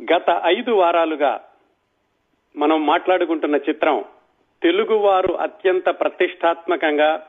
గత 0.00 0.42
ఐదు 0.44 0.72
వారాలుగా 0.72 1.44
మనం 2.56 2.86
మాట్లాడుకుంటున్న 2.86 3.56
చిత్రం 3.56 4.04
తెలుగువారు 4.62 5.32
అత్యంత 5.34 5.88
ప్రతిష్టాత్మకంగా 5.88 7.26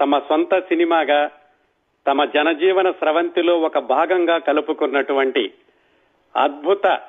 తమ 0.00 0.18
సొంత 0.18 0.58
సినిమాగా 0.58 1.30
తమ 2.06 2.24
జనజీవన 2.24 2.90
స్రవంతిలో 2.90 3.60
ఒక 3.60 3.78
భాగంగా 3.78 4.38
కలుపుకున్నటువంటి 4.38 5.54
అద్భుత 6.36 7.00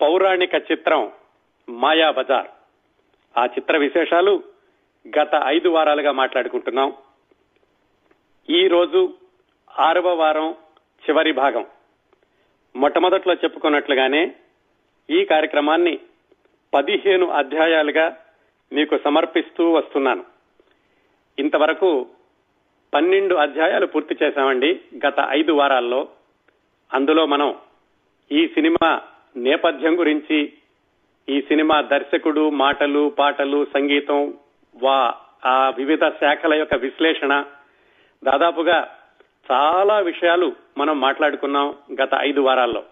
పౌరాణిక 0.00 0.54
చిత్రం 0.54 1.12
మాయాబజార్ 1.68 2.46
ఆ 3.38 3.44
చిత్ర 3.44 3.76
విశేషాలు 3.76 4.42
గత 5.08 5.42
ఐదు 5.44 5.68
వారాలుగా 5.68 6.12
మాట్లాడుకుంటున్నాం. 6.12 6.92
ఈ 8.50 8.68
రోజు 8.68 9.14
ఆరవ 9.78 10.14
వారం 10.14 10.54
చివరి 11.04 11.32
భాగం. 11.32 11.66
మొట్టమొదట్లో 12.76 13.34
చెప్పుకున్నట్లుగానే 13.34 14.34
ఈ 15.10 15.24
కార్యక్రమాన్ని 15.24 15.98
పదిహేను 16.74 17.26
అధ్యాయాలుగా 17.30 18.16
మీకు 18.72 18.98
సమర్పిస్తూ 19.04 19.72
వస్తున్నాను. 19.72 20.24
ఇంతవరకు 21.38 22.06
పన్నెండు 22.94 23.34
అధ్యాయాలు 23.34 23.86
పూర్తి 23.86 24.16
చేశామండి 24.22 24.80
గత 25.06 25.14
ఐదు 25.28 25.52
వారాల్లో. 25.52 26.08
అందులో 26.94 27.26
మనం 27.26 27.56
ఈ 28.32 28.48
సినిమా 28.48 29.00
నేపథ్యం 29.36 29.98
గురించి 29.98 30.52
ఈ 31.28 31.40
సినిమా 31.40 31.80
దర్శకుడు 31.80 32.50
మాటలు 32.50 33.08
పాటలు 33.18 33.64
సంగీతం 33.64 34.34
వా 34.82 35.14
ఆ 35.44 35.70
వివిధ 35.70 36.04
శాఖల 36.04 36.54
యొక్క 36.54 36.74
విశ్లేషణ 36.74 37.44
దాదాపుగా 38.24 39.03
చాలా 39.52 39.98
విషయాలు 39.98 40.56
మనం 40.78 41.00
మాట్లాడుకున్నాం 41.00 41.74
గత 42.02 42.08
ఐదు 42.20 42.40
వారాల్లో. 42.40 42.84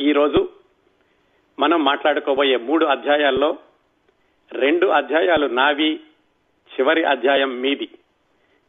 ఈరోజు 0.00 0.48
మనం 1.58 1.84
మాట్లాడుకోబోయే 1.84 2.56
మూడు 2.56 2.86
అధ్యాయాల్లో 2.86 3.58
రెండు 4.52 4.86
అధ్యాయాలు 4.86 5.46
నావి 5.46 6.00
చివరి 6.74 7.04
అధ్యాయం 7.04 7.60
మీది. 7.60 7.88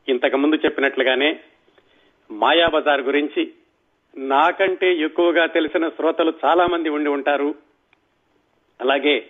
ఇంతకు 0.07 0.37
ముందు 0.37 0.55
చెప్పినట్లుగానే 0.55 1.39
మాయాబజార్ 2.31 3.01
గురించి 3.01 3.53
నాకంటే 4.17 4.95
ఎక్కువగా 4.95 5.45
తెలిసిన 5.45 5.89
శ్రోతలు 5.89 6.33
చాలా 6.45 6.65
మంది 6.67 6.89
ఉండి 6.89 7.09
ఉంటారు. 7.09 7.55
అలాగే 8.81 9.29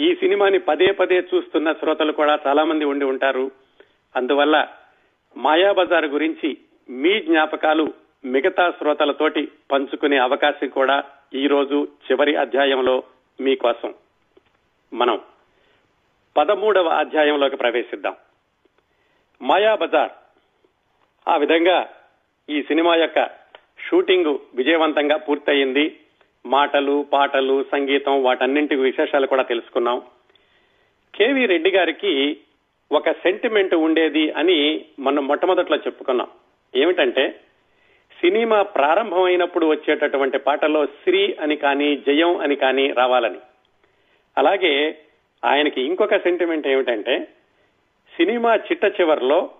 ఈ 0.00 0.14
సినిమాని 0.14 0.58
పదే 0.58 0.92
పదే 0.92 1.18
చూస్తున్న 1.34 1.72
శ్రోతలు 1.72 2.12
కూడా 2.12 2.38
చాలా 2.46 2.64
మంది 2.64 2.84
ఉండి 2.84 3.04
ఉంటారు. 3.04 3.50
అందువల్ల 4.16 4.74
మాయాబజార్ 5.36 6.06
గురించి 6.06 6.58
మీ 6.90 7.20
జ్ఞాపకాలు 7.20 7.92
మిగతా 8.24 8.70
శ్రోతలతోటి 8.70 9.48
పంచుకునే 9.72 10.16
అవకాశం 10.16 10.68
కూడా 10.68 11.04
ఈ 11.34 11.46
రోజు 11.46 11.88
చివరి 12.10 12.36
అధ్యాయంలో 12.36 13.02
మీకోసం 13.40 13.94
మనం 14.92 15.20
పదమూడవ 16.36 16.88
అధ్యాయంలోకి 16.88 17.56
ప్రవేశిద్దాం. 17.56 18.16
మాయాబజార్ 19.42 20.10
ఆ 21.28 21.36
విధంగా 21.36 21.88
ఈ 22.50 22.62
సినిమా 22.62 22.94
యొక్క 22.94 23.30
షూటింగ్ 23.88 24.38
విజయవంతంగా 24.54 25.16
పూర్తయింది. 25.16 26.00
మాటలు 26.46 27.06
పాటలు 27.12 27.64
సంగీతం 27.72 28.22
వాటన్నింటి 28.22 28.76
విశేషాలు 28.76 29.26
కూడా 29.26 29.42
తెలుసుకున్నాం. 29.42 30.02
కేవీ 31.14 31.46
రెడ్డి 31.46 31.70
గారికి 31.70 32.36
ఒక 32.92 33.10
సెంటిమెంట్ 33.10 33.74
ఉండేది 33.74 34.30
అని 34.30 34.84
మనం 34.98 35.26
మొట్టమొదట్లో 35.26 35.76
చెప్పుకున్నాం. 35.76 36.28
ఏమిటంటే 36.74 37.40
సినిమా 38.20 38.62
ప్రారంభమైనప్పుడు 38.62 39.66
వచ్చేటటువంటి 39.66 40.38
పాటలో 40.38 40.86
శ్రీ 40.86 41.36
అని 41.40 41.56
కానీ 41.56 41.96
జయం 41.96 42.36
అని 42.36 42.56
కానీ 42.56 42.90
రావాలని. 42.90 43.38
అలాగే 44.38 44.98
ఆయనకి 45.44 45.80
ఇంకొక 45.82 46.16
సెంటిమెంట్ 46.16 46.66
ఏమిటంటే 46.66 47.28
సినిమా 48.16 48.54
చిట్ట 48.54 48.84
చివరిలో 48.84 49.50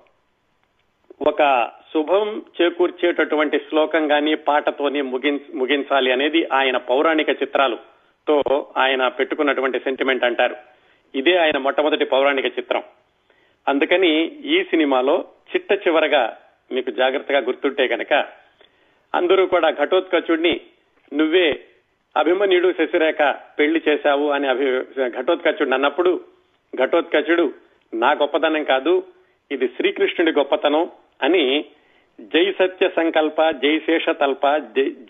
ఒక 1.26 1.70
శుభం 1.94 2.42
చేకూర్చేటటువంటి 2.60 3.58
శ్లోకం 3.58 4.12
గాని 4.12 4.34
పాటతోనే 4.34 5.02
ముగించాలి 5.02 6.12
అనేది 6.12 6.48
ఆయన 6.52 6.76
పౌరాణిక 6.76 7.28
చిత్రాలు 7.28 7.78
తో 8.28 8.42
ఆయన 8.76 9.08
పెట్టుకున్నటువంటి 9.08 9.78
సెంటిమెంట్ 9.78 10.24
అంటారు. 10.24 10.56
ఇదే 11.14 11.36
ఆయన 11.36 11.58
మొట్టమొదటి 11.58 12.04
పౌరాణిక 12.04 12.44
చిత్రం. 12.44 12.82
అందుకని 13.70 14.12
ఈ 14.54 14.58
సినిమాలో 14.70 15.16
చిట్ట 15.50 15.72
చివరగా 15.84 16.24
మీకు 16.72 16.90
జాగ్రత్తగా 16.90 17.38
గుర్తుంటే 17.38 17.84
కనుక 17.88 18.12
అందరూ 19.14 19.42
కూడా 19.46 19.68
ఘటోత్కచుడిని 19.82 20.54
నువ్వే 21.12 21.48
అభిమన్యుడు 22.16 22.68
శశిరేఖ 22.78 23.20
పెళ్ళి 23.58 23.80
చేశావు 23.88 24.26
అని 24.30 24.46
అభి 24.48 24.66
ఘటోత్కచుడు 25.20 25.74
అన్నప్పుడు 25.74 26.12
ఘటోత్కచుడు 26.72 27.46
నా 27.92 28.10
గొప్పతనం 28.12 28.64
కాదు 28.64 28.94
ఇది 29.50 29.66
శ్రీకృష్ణుడి 29.76 30.32
గొప్పతనం 30.32 30.84
అని 31.22 31.44
జై 32.32 32.46
సత్య 32.58 32.84
సంకల్ప 32.88 33.40
జై 33.62 33.74
శేష 33.78 34.08
తల్ప 34.20 34.46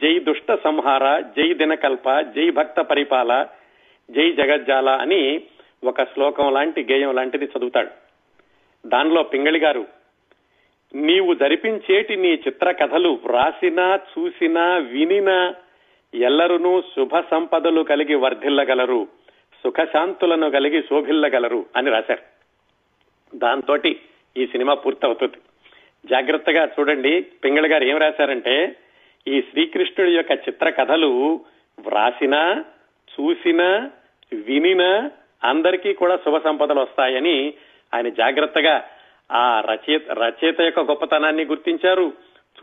జై 0.03 0.13
దుష్ట 0.19 0.59
సంహార 0.65 1.05
జై 1.37 1.49
దినకల్ప 1.55 2.09
జై 2.37 2.47
భక్త 2.51 2.81
పరిపాల 2.81 3.33
జై 4.09 4.27
జగజ్జాల 4.33 4.89
అని 5.05 5.23
ఒక 5.85 6.03
శ్లోకం 6.03 6.49
లాంటి 6.53 6.81
గేయం 6.91 7.13
లాంటిది 7.15 7.45
చదువుతాడు. 7.45 7.91
దానిలో 8.89 9.23
పింగళి 9.23 9.59
గారు 9.59 9.87
నీవు 10.95 11.35
జరిపించేటి 11.35 12.17
నీ 12.17 12.29
చిత్ర 12.29 12.71
కథలు 12.71 13.19
వ్రాసినా 13.25 14.01
చూసినా 14.19 14.77
వినినా 14.77 15.55
ఎల్లరునూ 16.15 16.81
శుభ 16.81 17.17
సంపదలు 17.31 17.83
కలిగి 17.83 18.15
వర్ధిల్లగలరు 18.15 19.09
సుఖశాంతులను 19.65 20.51
కలిగి 20.51 20.83
శోభిల్లగలరు 20.83 21.67
అని 21.77 21.91
రాశారు. 21.91 22.23
దాంతో 23.37 23.77
ఈ 24.37 24.47
సినిమా 24.47 24.75
పూర్తవుతుంది. 24.75 25.37
జాగ్రత్తగా 26.07 26.69
చూడండి 26.81 27.21
పింగళ 27.21 27.73
గారు 27.73 27.85
ఏం 27.85 27.97
రాశారంటే 27.97 28.77
ఈ 29.29 29.41
శ్రీకృష్ణుడి 29.41 30.13
యొక్క 30.13 30.33
చిత్ర 30.33 30.71
కథలు 30.71 31.41
వ్రాసినా 31.81 32.65
చూసినా 33.21 33.91
వినినా 34.33 35.11
అందరికీ 35.45 35.93
కూడా 35.93 36.17
శుభ 36.17 36.39
సంపదలు 36.45 36.81
వస్తాయని 36.81 37.55
ఆయన 37.95 38.09
జాగ్రత్తగా 38.09 38.89
ఆ 39.33 39.61
రచయిత 39.61 40.11
రచయిత 40.11 40.61
యొక్క 40.61 40.81
గొప్పతనాన్ని 40.81 41.45
గుర్తించారు 41.45 42.13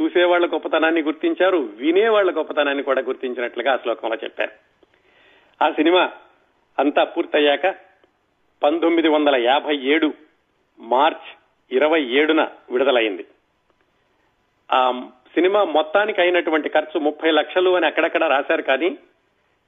చూసేవాళ్ళ 0.02 0.53
గొప్పతనాన్ని 0.53 1.02
గుర్తించారు 1.02 1.58
వినేవాళ్ళ 1.58 2.38
గొప్పతనాన్ని 2.38 2.84
కూడా 2.84 3.02
గుర్తించినట్లుగా 3.02 3.74
ఆ 3.74 3.78
శ్లోకంలో 3.78 4.16
చెప్పారు. 4.24 4.52
ఆ 5.62 5.72
సినిమా 5.72 6.12
అంతా 6.80 7.03
పూర్తయ్యాక 7.03 7.75
పంతొమ్మిది 8.64 9.08
వందల 9.08 9.35
యాభై 9.35 9.78
ఏడు 9.78 10.14
మార్చ్ 10.80 11.38
ఇరవై 11.72 12.03
ఏడున 12.03 12.47
విడుదలైంది. 12.72 13.25
ఆ 14.72 15.02
సినిమా 15.34 15.64
మొత్తానికి 15.64 16.22
అయినటువంటి 16.22 16.69
ఖర్చు 16.69 17.00
ముప్పై 17.00 17.31
లక్షలు 17.31 17.75
అని 17.75 17.85
అక్కడక్కడ 17.85 18.24
రాశారు 18.24 18.62
కానీ 18.62 18.90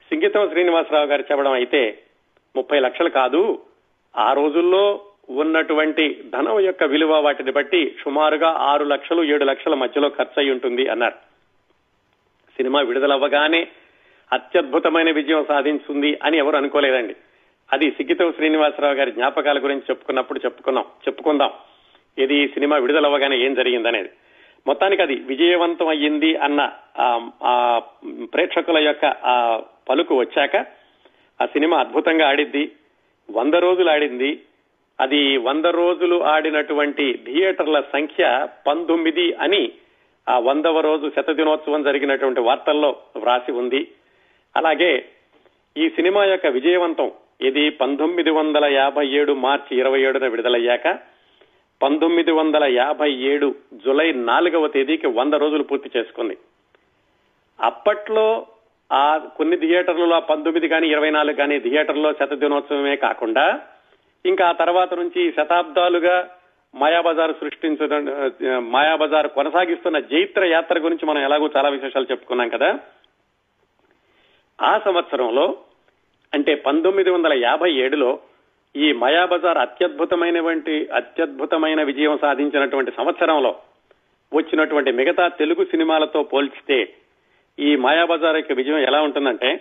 సింగీతం 0.09 0.49
శ్రీనివాసరావు 0.49 1.05
గారు 1.05 1.21
చెప్పడం 1.21 1.51
అయితే 1.51 2.03
ముప్పై 2.55 2.79
లక్షలు 2.79 3.09
కాదు. 3.09 3.61
ఆ 4.17 4.33
రోజుల్లో 4.33 5.05
ఉన్నటువంటి 5.29 6.23
ధనం 6.33 6.59
యొక్క 6.59 6.83
విలువ 6.83 7.19
వాటిని 7.19 7.51
బట్టి 7.51 7.95
సుమారుగా 8.03 8.49
ఆరు 8.49 8.83
లక్షలు 8.83 9.23
ఏడు 9.23 9.43
లక్షల 9.43 9.73
మధ్యలో 9.73 10.09
ఖర్చు 10.09 10.41
అయి 10.41 10.51
ఉంటుంది 10.51 10.87
అన్నారు. 10.87 11.13
సినిమా 12.57 12.81
విడుదలవ్వగానే 12.81 13.67
అత్యద్భుతమైన 14.33 15.11
విజయం 15.11 15.45
సాధించింది 15.47 16.19
అని 16.23 16.37
ఎవరు 16.37 16.57
అనుకోలేదండి. 16.57 17.15
అది 17.73 17.91
సిగ్గితో 17.91 18.31
శ్రీనివాసరావు 18.31 18.93
గారి 18.93 19.11
జ్ఞాపకాల 19.11 19.63
గురించి 19.63 19.81
చెప్పుకున్నప్పుడు 19.89 20.39
చెప్పుకున్నాం 20.45 20.85
చెప్పుకుందాం. 21.07 21.51
ఇది 22.17 22.47
సినిమా 22.47 22.77
విడుదలవ్వగానే 22.77 23.37
ఏం 23.37 23.53
జరిగిందనేది. 23.53 24.09
మొత్తానికి 24.67 25.01
అది 25.01 25.15
విజయవంతం 25.15 25.87
అయ్యింది 25.87 26.35
అన్న 26.35 26.71
ఆ 27.43 27.81
ప్రేక్షకుల 28.33 28.77
యొక్క 28.77 29.05
ఆ 29.05 29.61
పలుకు 29.89 30.19
వచ్చాక 30.19 30.55
ఆ 31.41 31.45
సినిమా 31.45 31.79
అద్భుతంగా 31.79 32.27
ఆడిద్ది. 32.27 32.71
వంద 33.31 33.53
రోజులు 33.53 33.89
ఆడింది. 33.89 34.41
అది 34.99 35.37
వంద 35.37 35.65
రోజులు 35.65 36.23
ఆడినటువంటి 36.23 37.13
థియేటర్ల 37.25 37.81
సంఖ్య 37.81 38.47
పంతొమ్మిది 38.67 39.33
అని 39.33 39.71
ఆ 40.29 40.39
వందవ 40.39 40.79
రోజు 40.79 41.11
శతదినోత్సవం 41.15 41.83
జరిగినటువంటి 41.83 42.39
వార్తల్లో 42.39 42.95
వ్రాసి 43.17 43.51
ఉంది. 43.51 43.91
అలాగే 44.55 45.05
ఈ 45.77 45.89
సినిమా 45.89 46.23
యొక్క 46.25 46.47
విజయవంతం 46.47 47.11
ఇది 47.41 47.69
పంతొమ్మిది 47.69 48.29
వందల 48.29 48.65
యాభై 48.65 49.07
ఏడు 49.07 49.33
మార్చి 49.33 49.77
ఇరవై 49.77 50.01
ఏడున 50.01 50.27
విడుదలయ్యాక 50.27 50.99
పంతొమ్మిది 51.81 52.31
వందల 52.31 52.63
యాభై 52.63 53.11
ఏడు 53.13 53.55
జులై 53.73 54.11
నాలుగవ 54.11 54.67
తేదీకి 54.67 55.07
వంద 55.07 55.33
రోజులు 55.33 55.63
పూర్తి 55.63 55.89
చేసుకుంది. 55.97 56.37
అప్పట్లో 57.61 58.45
ఆ 58.91 59.17
కొన్ని 59.17 59.57
థియేటర్లలో 59.57 60.19
పంతొమ్మిది 60.19 60.67
కానీ 60.67 60.87
ఇరవై 60.87 61.09
నాలుగు 61.09 61.35
కానీ 61.35 61.59
థియేటర్లో 61.59 62.13
శత 62.13 62.33
దినోత్సవమే 62.33 62.95
కాకుండా 62.95 63.61
ఇంకా 64.25 64.45
ఆ 64.47 64.51
తర్వాత 64.51 64.93
నుంచి 64.93 65.31
శతాబ్దాలుగా 65.31 66.15
మాయాబజార్ 66.73 67.33
సృష్టించడం 67.39 68.01
మాయాబజార్ 68.71 69.27
కొనసాగిస్తున్న 69.27 69.99
జైత్ర 69.99 70.45
యాత్ర 70.45 70.79
గురించి 70.79 71.05
మనం 71.05 71.21
ఎలాగో 71.21 71.49
చాలా 71.57 71.69
విశేషాలు 71.69 72.11
చెప్పుకున్నాం 72.11 72.49
కదా. 72.49 72.69
ఆ 74.59 74.79
సంవత్సరంలో 74.79 75.45
అంటే 76.33 76.55
పంతొమ్మిది 76.55 77.09
వందల 77.09 77.33
యాభై 77.33 77.69
ఏడులో 77.75 78.19
ఈ 78.75 78.91
మాయాబజార్ 78.93 79.57
అత్యద్భుతమైనటువంటి 79.57 80.87
అత్యద్భుతమైన 80.91 81.83
విజయం 81.83 82.17
సాధించినటువంటి 82.17 82.91
సంవత్సరంలో 82.91 83.51
వచ్చినటువంటి 84.33 84.91
మిగతా 84.91 85.27
తెలుగు 85.29 85.65
సినిమాలతో 85.65 86.23
పోల్చితే 86.23 86.79
ఈ 87.57 87.75
మాయాబజార్ 87.75 88.37
యొక్క 88.37 88.53
విజయం 88.53 88.79
ఎలా 88.79 89.01
ఉంటుందంటే 89.01 89.51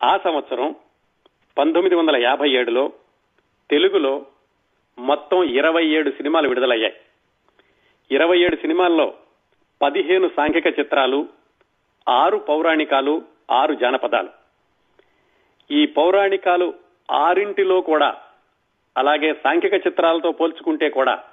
ఆ 0.00 0.16
సంవత్సరం 0.16 0.74
పంతొమ్మిది 1.56 1.94
వందల 1.94 2.16
యాభై 2.22 2.50
ఏడులో 2.50 2.84
తెలుగులో 3.70 4.26
మొత్తం 4.98 5.44
ఇరవై 5.44 5.86
ఏడు 5.86 6.10
సినిమాలు 6.10 6.48
విడుదలయ్యాయి. 6.48 6.94
ఇరవై 8.10 8.38
ఏడు 8.38 8.56
సినిమాల్లో 8.56 9.14
పదిహేను 9.82 10.30
సాంఘిక 10.36 10.66
చిత్రాలు 10.66 11.28
ఆరు 12.08 12.36
పౌరాణికాలు 12.36 13.22
ఆరు 13.50 13.74
జానపదాలు. 13.74 14.28
ఈ 15.70 15.86
పౌరాణికాలు 15.86 16.74
ఆరింటిలో 17.10 17.80
కూడా 17.80 18.16
అలాగే 18.98 19.32
సాంఘిక 19.32 19.74
చిత్రాలతో 19.74 20.32
పోల్చుకుంటే 20.32 20.88
కూడా 20.88 21.24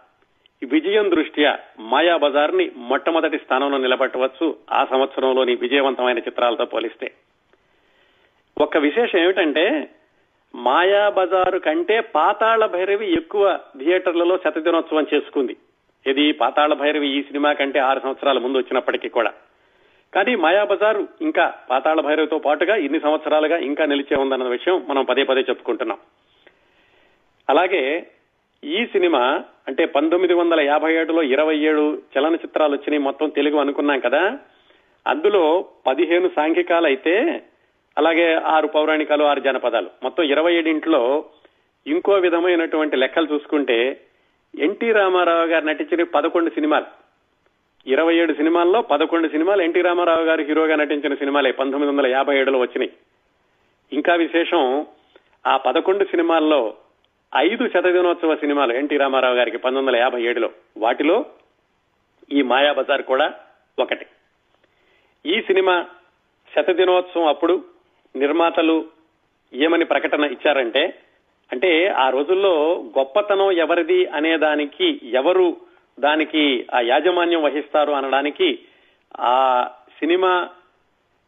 విజయం 0.63 1.11
దృష్ట్యా 1.11 1.59
మాయాబజార్ని 1.79 2.71
మొట్టమొదటి 2.75 3.37
స్థానంలో 3.37 3.77
నిలబెట్టవచ్చు 3.77 4.57
ఆ 4.71 4.85
సంవత్సరంలోని 4.85 5.55
విజయవంతమైన 5.55 6.19
చిత్రాలతో 6.19 6.65
పోలిస్తే. 6.65 7.11
ఒక 8.57 8.77
విశేషం 8.77 9.19
ఏమిటంటే 9.19 9.89
మాయాబజారు 10.55 11.59
కంటే 11.59 11.99
పాతాళ 11.99 12.65
భైరవి 12.65 13.13
ఎక్కువ 13.13 13.59
థియేటర్లలో 13.77 14.37
శతదినోత్సవం 14.37 15.07
చేసుకుంది. 15.13 15.57
ఇది 16.07 16.31
పాతాళ 16.31 16.73
భైరవి 16.73 17.19
ఈ 17.19 17.21
సినిమా 17.21 17.53
కంటే 17.53 17.79
ఆరు 17.79 17.99
సంవత్సరాల 17.99 18.39
ముందు 18.39 18.57
వచ్చినప్పటికీ 18.57 19.09
కూడా. 19.09 19.33
కానీ 20.13 20.35
మాయాబజారు 20.35 21.07
ఇంకా 21.21 21.53
పాతాళ 21.69 22.01
భైరవితో 22.01 22.39
పాటుగా 22.39 22.75
ఇన్ని 22.75 22.99
సంవత్సరాలుగా 22.99 23.57
ఇంకా 23.57 23.85
నిలిచే 23.85 24.15
ఉందన్న 24.15 24.43
విషయం 24.43 24.85
మనం 24.87 25.03
పదే 25.03 25.23
పదే 25.23 25.41
చెప్పుకుంటున్నాం. 25.41 25.97
అలాగే 27.49 28.07
ఈ 28.63 28.85
సినిమా 28.85 29.43
అంటే 29.67 29.85
పంతొమ్మిది 29.85 30.33
వందల 30.33 30.59
యాభై 30.59 30.93
ఏడులో 30.93 31.23
ఇరవై 31.23 31.57
ఏడు 31.57 32.01
చలనచిత్రాలు 32.17 32.71
వచ్చినాయి 32.71 33.03
మొత్తం 33.03 33.29
తెలుగు 33.29 33.57
అనుకున్నాం 33.57 33.99
కదా. 33.99 34.39
అందులో 35.07 35.65
పదిహేను 35.87 36.29
సాంఘికాలు 36.35 36.85
అయితే 36.85 37.43
అలాగే 37.97 38.35
ఆరు 38.35 38.67
పౌరాణికాలు 38.67 39.23
ఆరు 39.23 39.39
జనపదాలు. 39.39 39.89
మొత్తం 40.03 40.23
ఇరవై 40.23 40.55
ఏడింట్లో 40.55 41.25
ఇంకో 41.87 42.13
విధమైనటువంటి 42.13 42.95
లెక్కలు 42.95 43.27
చూసుకుంటే 43.33 44.01
ఎన్టీ 44.59 44.91
రామారావు 44.91 45.45
గారు 45.45 45.65
నటించిన 45.65 46.03
పదకొండు 46.03 46.49
సినిమాలు. 46.49 46.85
ఇరవై 47.87 48.15
ఏడు 48.15 48.33
సినిమాల్లో 48.33 48.81
పదకొండు 48.81 49.27
సినిమాలు 49.27 49.61
ఎన్టీ 49.61 49.81
రామారావు 49.81 50.21
గారు 50.21 50.41
హీరోగా 50.41 50.75
నటించిన 50.75 51.13
సినిమాలే 51.13 51.51
పంతొమ్మిది 51.51 51.93
వందల 51.93 52.07
యాభై 52.07 52.37
ఏడులో 52.37 52.59
వచ్చినాయి. 52.59 52.93
ఇంకా 53.93 54.15
విశేషం 54.15 54.85
ఆ 55.47 55.57
పదకొండు 55.57 56.03
సినిమాల్లో 56.03 56.73
ఐదు 57.37 57.67
శతదినోత్సవ 57.67 58.35
సినిమాలు 58.35 58.73
ఎన్టీ 58.73 58.97
రామారావు 58.97 59.35
గారికి 59.35 59.57
పంతొమ్మిది 59.57 59.87
వందల 59.87 60.03
యాభై 60.03 60.23
ఏడులో. 60.23 60.49
వాటిలో 60.77 61.25
ఈ 62.31 62.41
మాయాబజార్ 62.41 63.01
కూడా 63.01 63.33
ఒకటి. 63.79 64.05
ఈ 65.25 65.41
సినిమా 65.41 65.85
శతదినోత్సవం 66.55 67.27
అప్పుడు 67.27 67.70
నిర్మాతలు 68.15 68.85
ఏమని 69.53 69.85
ప్రకటన 69.85 70.23
ఇచ్చారంటే 70.23 70.99
అంటే 71.51 71.87
ఆ 71.87 72.09
రోజుల్లో 72.09 72.83
గొప్పతనం 72.97 73.51
ఎవరిది 73.51 74.05
అనే 74.05 74.37
దానికి 74.37 75.01
ఎవరు 75.03 75.57
దానికి 75.99 76.67
ఆ 76.75 76.79
యాజమాన్యం 76.79 77.43
వహిస్తారు 77.43 77.91
అనడానికి 77.91 78.59
ఆ 79.19 79.67
సినిమా 79.99 80.49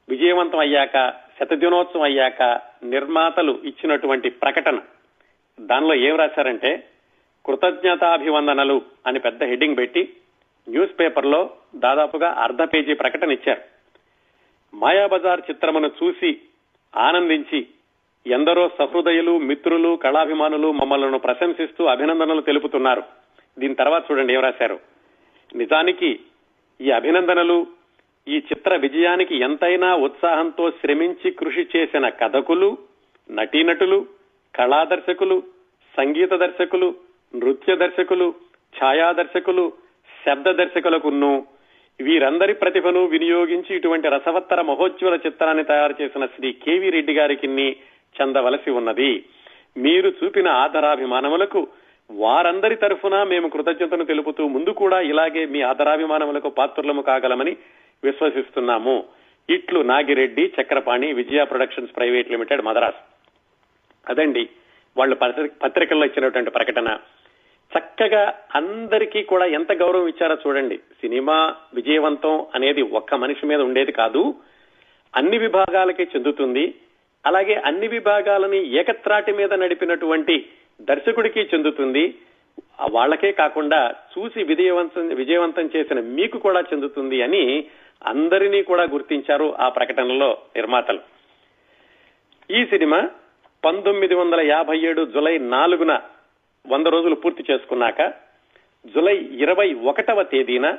విజయవంతం 0.10 0.60
అయ్యాక 0.60 1.14
శతదినోత్సవం 1.40 2.02
అయ్యాక 2.02 2.62
నిర్మాతలు 2.84 3.60
ఇచ్చినటువంటి 3.64 4.30
ప్రకటన. 4.30 4.82
దానిలో 5.60 5.96
ఏం 5.96 6.16
రాశారంటే 6.16 6.88
కృతజ్ఞతాభివందనలు 7.46 8.82
అని 9.08 9.20
పెద్ద 9.20 9.44
హెడ్డింగ్ 9.44 9.78
పెట్టి 9.78 10.14
న్యూస్ 10.70 11.00
పేపర్లో 11.00 11.50
దాదాపుగా 11.76 12.30
అర్ధ 12.30 12.62
పేజీ 12.62 12.94
ప్రకటన 12.94 13.32
ఇచ్చారు. 13.32 13.62
మాయాబజార్ 14.74 15.42
చిత్రమును 15.50 15.92
చూసి 16.04 16.42
ఆనందించి 16.96 17.68
ఎందరో 18.28 18.70
సహృదయులు 18.80 19.38
మిత్రులు 19.38 19.96
కళాభిమానులు 19.96 20.72
మమ్మల్ని 20.72 21.20
ప్రశంసిస్తూ 21.20 21.86
అభినందనలు 21.86 22.42
తెలుపుతున్నారు. 22.42 23.04
దీని 23.60 23.76
తర్వాత 23.76 24.04
చూడండి 24.12 24.34
ఏం 24.34 24.42
రాశారు. 24.42 24.80
నిజానికి 25.56 26.20
ఈ 26.82 26.92
అభినందనలు 26.92 27.68
ఈ 28.28 28.38
చిత్ర 28.38 28.76
విజయానికి 28.76 29.36
ఎంతైనా 29.36 29.96
ఉత్సాహంతో 29.96 30.72
శ్రమించి 30.72 31.32
కృషి 31.32 31.68
చేసిన 31.76 32.10
కథకులు 32.10 32.78
నటీనటులు 33.32 34.06
కళాదర్శకులు 34.56 35.44
సంగీత 35.98 36.34
దర్శకులు 36.34 36.96
నృత్య 37.36 37.76
దర్శకులు 37.76 38.34
ఛాయా 38.84 39.12
దర్శకులు 39.12 39.74
శబ్ద 40.26 40.52
దర్శకులకును 40.52 41.46
వీరందరి 42.02 42.54
ప్రతిభను 42.54 43.06
వినియోగించి 43.06 43.76
ఇటువంటి 43.76 44.08
రసవత్తర 44.08 44.62
మహోజ్వల 44.62 45.16
చిత్రాన్ని 45.16 45.64
తయారు 45.64 45.96
చేసిన 46.02 46.26
శ్రీ 46.26 46.52
కేవీ 46.52 46.90
రెడ్డి 46.90 47.14
గారికి 47.14 47.48
చెందవలసి 48.22 48.72
ఉన్నది. 48.72 49.26
మీరు 49.78 50.10
చూపిన 50.10 50.48
ఆదరాభిమానములకు 50.48 51.68
వారందరి 52.12 52.76
తరఫున 52.76 53.24
మేము 53.24 53.48
కృతజ్ఞతను 53.48 54.06
తెలుపుతూ 54.06 54.48
ముందు 54.48 54.70
కూడా 54.70 55.02
ఇలాగే 55.02 55.46
మీ 55.46 55.62
ఆదరాభిమానములకు 55.62 56.50
పాత్రులము 56.50 57.02
కాగలమని 57.02 57.58
విశ్వసిస్తున్నాము. 58.04 59.06
ఇట్లు 59.50 59.80
Nagireddy 59.80 60.54
Chakrapani 60.62 61.14
Vijaya 61.14 61.44
productions 61.44 61.96
private 61.96 62.32
limited 62.32 62.62
Madras. 62.62 63.02
అదండి 64.10 64.50
వాళ్ళు 64.98 65.16
పత్రికల్లో 65.16 66.06
ఇచ్చినటువంటి 66.06 66.52
ప్రకటన. 66.52 67.00
చక్కగా 67.78 68.40
అందరికీ 68.56 69.24
కూడా 69.24 69.46
ఎంత 69.46 69.72
గౌరవం 69.72 70.08
ఇచ్చారో 70.08 70.38
చూడండి. 70.48 70.78
సినిమా 70.78 71.56
విజయవంతం 71.74 72.46
అనేది 72.56 72.82
ఒక్క 72.82 73.16
మనిషి 73.16 73.46
మీద 73.46 73.62
ఉండేది 73.62 73.92
కాదు. 73.92 74.36
అన్ని 75.16 75.38
విభాగాలకి 75.38 76.04
చెందుతుంది. 76.04 76.74
అలాగే 77.26 77.56
అన్ని 77.56 77.88
విభాగాలని 77.88 78.74
ఏకత్రాటి 78.80 79.32
మీద 79.32 79.54
నడిపినటువంటి 79.54 80.46
దర్శకుడికి 80.82 81.40
చెందుతుంది. 81.40 82.16
వాళ్ళకే 82.90 83.32
కాకుండా 83.32 83.96
చూసి 84.14 84.44
విజయవంతం 84.44 85.08
విజయవంతం 85.08 85.70
చేసిన 85.76 86.00
మీకు 86.00 86.38
కూడా 86.38 86.62
చెందుతుంది 86.62 87.22
అని 87.22 87.66
అందరినీ 88.06 88.64
కూడా 88.64 88.84
గుర్తించారు 88.84 89.56
ఆ 89.60 89.70
ప్రకటనలో 89.70 90.38
నిర్మాతలు. 90.56 91.00
ఈ 92.52 92.66
సినిమా 92.66 93.10
పంతొమ్మిది 93.66 94.16
వందల 94.16 94.42
యాభై 94.42 94.80
ఏడు 94.80 95.06
జులై 95.06 95.38
నాలుగున 95.38 96.02
వంద 96.68 96.88
రోజులు 96.88 97.16
పూర్తి 97.16 97.44
చేసుకున్నాక 97.52 98.14
జులై 98.86 99.18
ఇరవై 99.18 99.74
ఒకటవ 99.74 100.24
తేదీన 100.24 100.78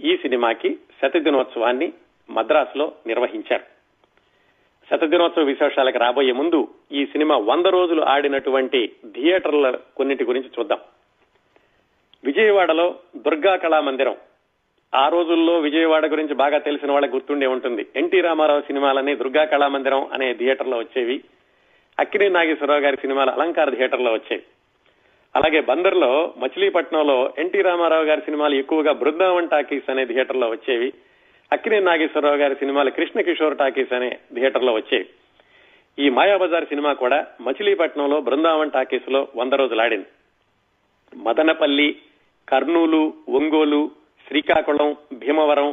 ఈ 0.00 0.16
సినిమాకి 0.16 0.78
శతదినోత్సవాన్ని 1.02 1.92
మద్రాసులో 2.30 2.92
నిర్వహించారు. 3.06 3.62
శతదినోత్సవ 4.90 5.42
విశేషాలకు 5.42 5.98
రాబోయే 5.98 6.32
ముందు 6.32 6.68
ఈ 6.92 7.06
సినిమా 7.06 7.36
వంద 7.36 7.66
రోజులు 7.66 8.02
ఆడినటువంటి 8.02 8.92
థియేటర్ల 9.14 9.78
కొన్నింటి 9.96 10.24
గురించి 10.24 10.50
చూద్దాం. 10.58 10.78
విజయవాడలో 12.24 12.94
దుర్గా 13.16 13.56
కళామందిరం 13.56 14.16
ఆ 14.94 15.08
రోజుల్లో 15.08 15.58
విజయవాడ 15.58 16.12
గురించి 16.12 16.34
బాగా 16.34 16.58
తెలిసిన 16.58 16.92
వాళ్ళకి 16.92 17.12
గుర్తుండే 17.12 17.46
ఉంటుంది. 17.46 17.86
ఎన్టీ 17.96 18.20
రామారావు 18.20 18.60
సినిమాలని 18.60 19.16
దుర్గా 19.16 19.44
కళామందిరం 19.44 20.08
అనే 20.12 20.34
థియేటర్లో 20.34 20.78
వచ్చేవి. 20.78 21.24
అక్కినే 21.98 22.28
నాగేశ్వరరావు 22.28 22.80
గారి 22.80 22.96
సినిమాలు 22.96 23.30
అలంకార 23.30 23.70
థియేటర్లో 23.70 24.12
వచ్చేవి. 24.12 24.42
అలాగే 25.34 25.60
బందర్లో 25.60 26.10
మచిలీపట్నంలో 26.38 27.34
ఎన్టీ 27.38 27.60
రామారావు 27.62 28.04
గారి 28.04 28.20
సినిమాలు 28.20 28.54
ఎక్కువగా 28.54 28.92
బృందావన్ 28.92 29.48
టాకీస్ 29.48 29.90
అనే 29.90 30.04
థియేటర్లో 30.04 30.50
వచ్చేవి 30.50 30.88
అక్కినే 31.52 31.78
నాగేశ్వరరావు 31.80 32.36
గారి 32.36 32.54
సినిమాలు 32.54 32.90
కృష్ణ 32.90 33.20
కిషోర్ 33.20 33.56
టాకీస్ 33.56 33.92
అనే 33.92 34.10
థియేటర్లో 34.34 34.72
వచ్చేవి. 34.74 35.06
ఈ 35.98 36.08
మాయాబజార్ 36.08 36.64
సినిమా 36.64 36.92
కూడా 36.92 37.26
మచిలీపట్నంలో 37.40 38.20
బృందావన్ 38.20 38.70
టాకీస్లో 38.70 39.28
వంద 39.36 39.52
రోజులు 39.52 39.82
ఆడింది 39.82 40.08
మదనపల్లి 41.12 41.88
కర్నూలు 42.48 43.02
ఒంగోలు 43.28 43.82
శ్రీకాకుళం 44.26 44.96
భీమవరం 45.12 45.68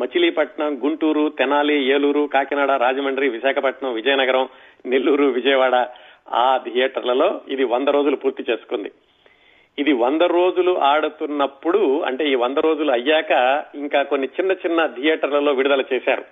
మచిలీపట్నం 0.00 0.72
గుంటూరు 0.84 1.28
తెనాలి 1.28 1.76
ఏలూరు 1.94 2.26
కాకినాడ 2.26 2.70
రాజమండ్రి 2.70 3.28
విశాఖపట్నం 3.28 3.92
విజయనగరం 3.94 4.48
నెల్లూరు 4.86 5.24
విజయవాడ 5.24 5.76
ఆ 6.28 6.56
థియేటర్లలో 6.56 7.40
ఇది 7.48 7.64
వంద 7.64 7.88
రోజులు 7.88 8.16
పూర్తి 8.16 8.44
చేసుకుంది. 8.50 8.92
ఇది 9.78 9.92
వంద 9.92 10.22
రోజులు 10.22 10.78
ఆడుతున్నప్పుడు 10.78 12.02
అంటే 12.02 12.28
ఈ 12.28 12.34
వంద 12.34 12.58
రోజులు 12.58 12.90
అయ్యాక 12.90 13.64
ఇంకా 13.74 14.02
కొన్ని 14.02 14.26
చిన్న 14.26 14.52
చిన్న 14.52 14.86
థియేటర్లలో 14.86 15.52
విడుదల 15.52 15.84
చేశారు. 15.92 16.24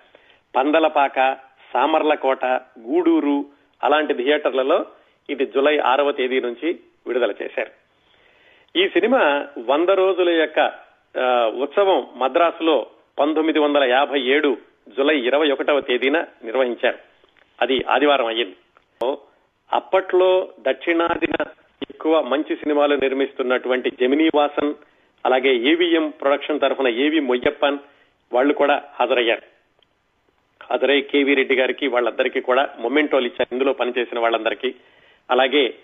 పందలపాక 0.57 1.37
సామర్లకోట 1.75 2.45
గూడూరు 2.79 3.45
అలాంటి 3.83 4.15
థియేటర్లలో 4.15 4.87
ఇది 5.31 5.47
జులై 5.47 5.79
ఆరవ 5.79 6.13
తేదీ 6.13 6.41
నుంచి 6.41 6.79
విడుదల 7.07 7.35
చేశారు. 7.43 7.71
ఈ 8.79 8.89
సినిమా 8.89 9.47
వంద 9.67 9.89
రోజుల 9.89 10.31
యొక్క 10.31 10.73
ఉత్సవం 11.63 12.07
మద్రాసులో 12.17 12.87
పంతొమ్మిది 13.19 13.59
వందల 13.59 13.85
యాభై 13.85 14.21
ఏడు 14.21 14.57
జులై 14.89 15.19
ఇరవై 15.19 15.51
ఒకటవ 15.51 15.81
తేదీన 15.81 16.25
నిర్వహించారు. 16.45 16.99
అది 17.61 17.85
ఆదివారం 17.91 18.27
అయ్యింది. 18.27 18.57
అప్పట్లో 19.75 20.49
దక్షిణాదిన 20.61 21.37
ఎక్కువ 21.91 22.23
మంచి 22.23 22.57
సినిమాలు 22.57 22.95
నిర్మిస్తున్నటువంటి 22.95 23.91
జమినీ 23.91 24.29
వాసన్ 24.35 24.75
అలాగే 25.27 25.55
ఏవిఎం 25.55 26.11
ప్రొడక్షన్ 26.11 26.61
తరఫున 26.61 26.89
ఏవి 26.89 27.21
మొయ్యప్పన్ 27.21 27.79
వాళ్ళు 28.33 28.55
కూడా 28.55 28.83
హాజరయ్యారు. 28.95 29.43
హాజరై 30.71 31.01
కేవీ 31.01 31.35
రెడ్డి 31.35 31.57
గారికి 31.57 31.87
వాళ్ళందరికీ 31.87 32.41
కూడా 32.41 32.69
మొమెంటోలు 32.79 33.27
ఇచ్చారు. 33.27 33.55
ఇందులో 33.55 33.73
పనిచేసిన 33.73 34.19
వాళ్ళందరికీ. 34.19 34.75
అలాగే 35.31 35.75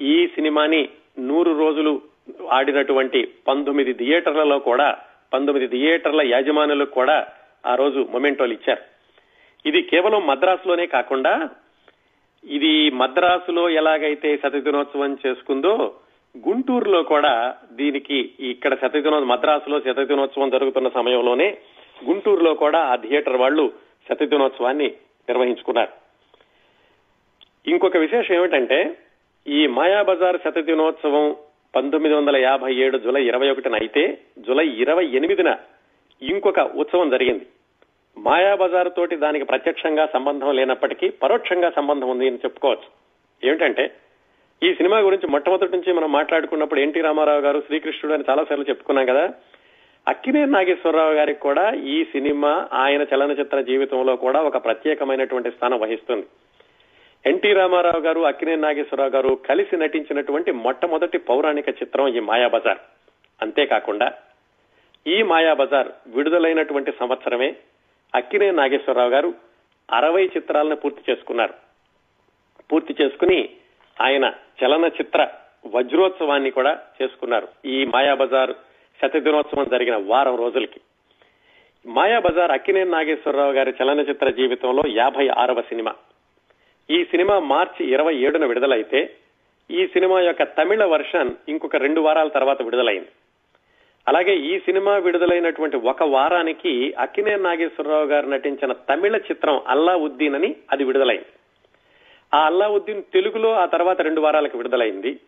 ఈ 0.00 0.26
సినిమాని 0.26 0.88
నూరు 1.18 1.58
రోజులు 1.58 2.02
ఆడినటువంటి 2.50 3.34
పంతొమ్మిది 3.48 3.92
థియేటర్లలో 3.92 4.58
కూడా 4.58 4.98
పంతొమ్మిది 5.34 5.68
థియేటర్ల 5.68 6.22
యాజమానులకు 6.22 6.90
కూడా 6.90 7.26
ఆ 7.66 7.74
రోజు 7.74 8.08
మొమెంటోలు 8.10 8.52
ఇచ్చారు. 8.52 8.82
ఇది 9.68 9.82
కేవలం 9.82 10.26
మద్రాసులోనే 10.26 10.86
కాకుండా 10.86 11.50
ఇది 12.44 12.90
మద్రాసులో 12.90 13.70
ఎలాగైతే 13.70 14.36
శతదినోత్సవం 14.36 15.18
చేసుకుందో 15.26 15.94
గుంటూరులో 16.36 17.02
కూడా 17.02 17.54
దీనికి 17.72 18.34
ఇక్కడ 18.40 18.74
శతదినోత్సవం 18.74 19.28
మద్రాసులో 19.28 19.80
శతదినోత్సవం 19.80 20.50
జరుగుతున్న 20.50 20.88
సమయంలోనే 20.88 21.58
గుంటూరులో 22.08 22.54
కూడా 22.54 22.78
ఆ 22.78 22.94
థియేటర్ 22.96 23.36
వాళ్ళు 23.36 23.72
శతదినోత్సవాన్ని 24.08 24.88
నిర్వహించుకున్నారు. 25.28 25.92
ఇంకొక 27.66 27.96
విశేషం 27.96 28.34
ఏమిటంటే 28.34 28.98
ఈ 29.46 29.66
మాయాబజార్ 29.66 30.38
శతదినోత్సవం 30.44 31.36
పంతొమ్మిది 31.74 32.14
వందల 32.14 32.36
యాభై 32.36 32.74
ఏడు 32.74 32.98
జులై 32.98 33.24
ఇరవై 33.24 33.50
ఒకటిన 33.50 33.74
అయితే 33.74 34.18
జులై 34.38 34.68
ఇరవై 34.68 35.04
ఎనిమిదిన 35.06 35.56
ఇంకొక 36.22 36.60
ఉత్సవం 36.60 37.10
జరిగింది. 37.10 37.46
మాయాబజార్ 38.18 38.88
తోటి 38.96 39.16
దానికి 39.16 39.44
ప్రత్యక్షంగా 39.44 40.08
సంబంధం 40.12 40.56
లేనప్పటికీ 40.56 41.08
పరోక్షంగా 41.08 41.70
సంబంధం 41.70 42.08
ఉంది 42.08 42.26
అని 42.26 42.36
చెప్పుకోవచ్చు. 42.36 42.88
ఏమిటంటే 43.48 43.94
ఈ 44.62 44.74
సినిమా 44.74 44.98
గురించి 44.98 45.26
మొట్టమొదటి 45.26 45.76
నుంచి 45.76 45.92
మనం 45.92 46.12
మాట్లాడుకున్నప్పుడు 46.12 46.80
ఎన్టీ 46.80 47.00
రామారావు 47.00 47.40
గారు 47.40 47.60
శ్రీకృష్ణుడు 47.60 48.14
అని 48.14 48.24
చాలాసార్లు 48.30 48.64
చెప్పుకున్నాం 48.68 49.06
కదా. 49.06 49.30
అక్కినేని 50.08 50.52
నాగేశ్వరరావు 50.52 51.12
గారికి 51.12 51.40
కూడా 51.40 51.70
ఈ 51.70 52.04
సినిమా 52.04 52.68
ఆయన 52.72 53.06
చలనచిత్ర 53.14 53.60
జీవితంలో 53.60 54.16
కూడా 54.16 54.40
ఒక 54.40 54.64
ప్రత్యేకమైనటువంటి 54.64 55.50
స్థానం 55.50 55.80
వహిస్తుంది. 55.80 56.26
ఎన్టీ 57.26 57.52
రామారావు 57.52 58.00
గారు 58.00 58.20
అక్కినేని 58.20 58.62
నాగేశ్వరరావు 58.62 59.10
గారు 59.10 59.34
కలిసి 59.34 59.76
నటించినటువంటి 59.76 60.52
మొట్టమొదటి 60.52 61.18
పౌరాణిక 61.18 61.68
చిత్రం 61.68 62.08
ఈ 62.08 62.20
మాయాబజార్. 62.20 62.78
అంతేకాకుండా 63.42 64.12
ఈ 65.06 65.22
మాయాబజార్ 65.22 65.88
విడుదలైనటువంటి 66.06 66.92
సంవత్సరమే 67.00 67.56
అక్కినే 68.14 68.50
నాగేశ్వరరావు 68.50 69.10
గారు 69.10 69.34
అరవై 69.92 70.26
చిత్రాలను 70.26 70.76
పూర్తి 70.76 71.12
చేసుకున్నారు. 71.12 71.54
పూర్తి 72.72 72.94
చేసుకుని 73.02 73.48
ఆయన 74.00 74.32
చలనచిత్ర 74.64 75.28
వజ్రోత్సవాన్ని 75.66 76.50
కూడా 76.50 76.78
చేసుకున్నారు. 77.02 77.48
ఈ 77.64 77.84
మాయాబజార్ 77.84 78.54
శతదినోత్సవం 79.02 79.68
జరిగిన 79.68 79.96
వారం 79.96 80.36
రోజులకి. 80.36 80.80
మాయాబజార్ 81.86 82.50
అక్కినే 82.50 82.84
నాగేశ్వరరావు 82.84 83.52
గారి 83.52 83.74
చలనచిత్ర 83.82 84.30
జీవితంలో 84.30 84.82
యాభై 84.88 85.28
ఆరవ 85.28 85.62
సినిమా. 85.62 85.94
ఈ 86.90 87.04
సినిమా 87.04 87.38
మార్చి 87.38 87.90
ఇరవై 87.90 88.16
ఏడున 88.16 88.46
విడుదలైతే 88.46 89.14
ఈ 89.70 89.86
సినిమా 89.86 90.20
యొక్క 90.20 90.42
తమిళ 90.42 90.84
వర్షన్ 90.84 91.30
ఇంకొక 91.48 91.76
రెండు 91.76 92.00
వారాల 92.00 92.28
తర్వాత 92.28 92.62
విడుదలైంది. 92.62 93.08
అలాగే 94.08 94.36
ఈ 94.36 94.58
సినిమా 94.58 94.96
విడుదలైనటువంటి 94.96 95.76
ఒక 95.76 96.02
వారానికి 96.02 96.94
అక్కినే 96.98 97.36
నాగేశ్వరరావు 97.36 98.04
గారు 98.04 98.26
నటించిన 98.26 98.72
తమిళ 98.72 99.16
చిత్రం 99.16 99.62
అల్లావుద్దీన్ 99.68 100.34
అని 100.34 100.56
అది 100.72 100.84
విడుదలైంది. 100.84 101.26
ఆ 102.34 102.46
అల్లావుద్దీన్ 102.46 103.02
తెలుగులో 103.12 103.52
ఆ 103.52 103.66
తర్వాత 103.66 104.00
రెండు 104.00 104.20
వారాలకు 104.20 104.56
విడుదలైంది. 104.56 105.20